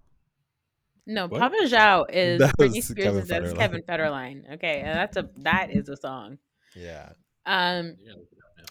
[1.08, 1.42] No, What?
[1.52, 3.06] PopoZão is Britney Spears.
[3.06, 3.58] Kevin that's Federline.
[3.58, 4.54] Kevin Federline.
[4.54, 6.38] Okay, that's a that is a song.
[6.76, 7.10] Yeah,
[7.50, 7.96] Um.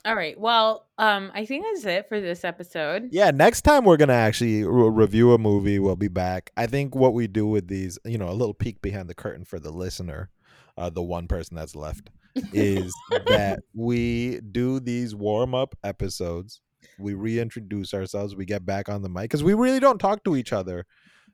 [0.04, 0.38] All right.
[0.38, 3.08] Well, um, I think that's it for this episode.
[3.10, 3.30] yeah.
[3.32, 5.78] Next time we're gonna actually re- review a movie.
[5.80, 6.50] We'll be back.
[6.56, 9.44] I think what we do with these, you know, a little peek behind the curtain
[9.44, 10.30] for the listener,
[10.78, 12.10] uh, the one person that's left,
[12.52, 12.94] is
[13.26, 16.60] that we do these warm up episodes.
[16.98, 18.36] We reintroduce ourselves.
[18.36, 20.86] We get back on the mic because we really don't talk to each other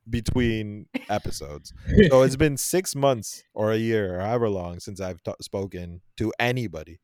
[0.08, 1.72] between episodes.
[2.08, 6.00] so it's been six months or a year or however long since I've ta spoken
[6.16, 7.00] to anybody,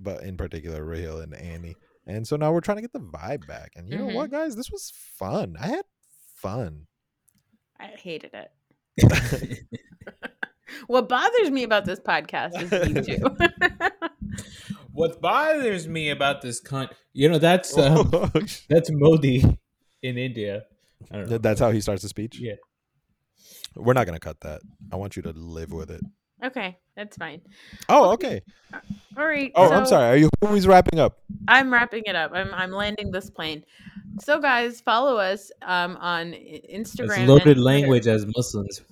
[0.00, 1.76] but in particular Rahil and Annie.
[2.06, 3.72] And so now we're trying to get the vibe back.
[3.76, 4.56] And you know what, guys?
[4.56, 5.56] This was fun.
[5.60, 5.84] I had
[6.36, 6.86] fun.
[7.78, 9.60] I hated it.
[10.86, 13.36] What bothers me about this podcast is you two.
[14.92, 18.10] what bothers me about this con, you know, that's um,
[18.68, 19.58] that's Modi
[20.02, 20.64] in India.
[21.10, 21.38] I don't know.
[21.38, 22.38] That's how he starts the speech.
[22.40, 22.54] Yeah.
[23.76, 24.60] We're not gonna cut that.
[24.92, 26.00] I want you to live with it.
[26.44, 27.40] Okay, that's fine.
[27.88, 28.42] Oh, okay.
[29.16, 29.50] All right.
[29.54, 30.08] Oh, I'm sorry.
[30.08, 31.18] Are you always wrapping up?
[31.48, 32.32] I'm wrapping it up.
[32.34, 33.64] I'm I'm landing this plane.
[34.20, 37.18] So guys, follow us um on Instagram.
[37.18, 37.60] It's loaded Twitter.
[37.60, 38.82] language as Muslims.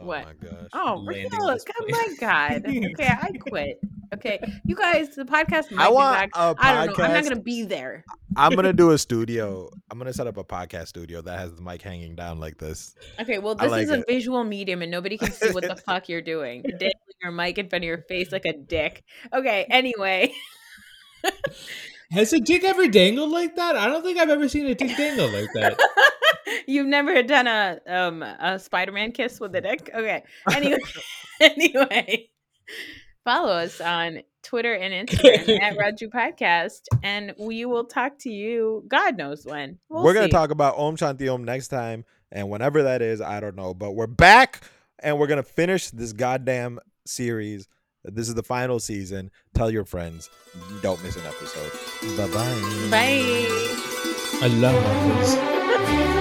[0.00, 0.24] Oh What?
[0.26, 0.68] my gosh.
[0.72, 2.62] Oh, landing oh my god.
[2.66, 3.78] Okay, I quit.
[4.14, 6.30] Okay, you guys, the podcast might I be want back.
[6.34, 7.04] a I don't know.
[7.04, 8.04] I'm not gonna be there.
[8.36, 9.68] I'm gonna do a studio.
[9.90, 12.94] I'm gonna set up a podcast studio that has the mic hanging down like this.
[13.20, 14.06] Okay, well, this like is a it.
[14.06, 16.62] visual medium, and nobody can see what the fuck you're doing.
[16.64, 19.02] You're dangling your mic in front of your face like a dick.
[19.32, 20.32] Okay, anyway.
[22.14, 23.74] Has a dick ever dangled like that?
[23.74, 25.76] I don't think I've ever seen a dick dangle like that.
[26.68, 29.90] You've never done a um a Spider-Man kiss with a dick?
[29.92, 30.22] Okay.
[30.52, 30.78] Anyway,
[31.40, 32.30] anyway,
[33.24, 38.84] follow us on Twitter and Instagram at Raju Podcast, and we will talk to you.
[38.86, 39.80] God knows when.
[39.88, 43.40] We'll we're gonna talk about Om Shanti Om next time, and whenever that is, I
[43.40, 43.74] don't know.
[43.74, 44.60] But we're back,
[45.00, 47.66] and we're gonna finish this goddamn series.
[48.04, 49.30] This is the final season.
[49.54, 50.28] Tell your friends.
[50.82, 51.72] Don't miss an episode.
[52.16, 52.88] Bye bye.
[52.90, 53.46] Bye.
[54.42, 56.10] I love this.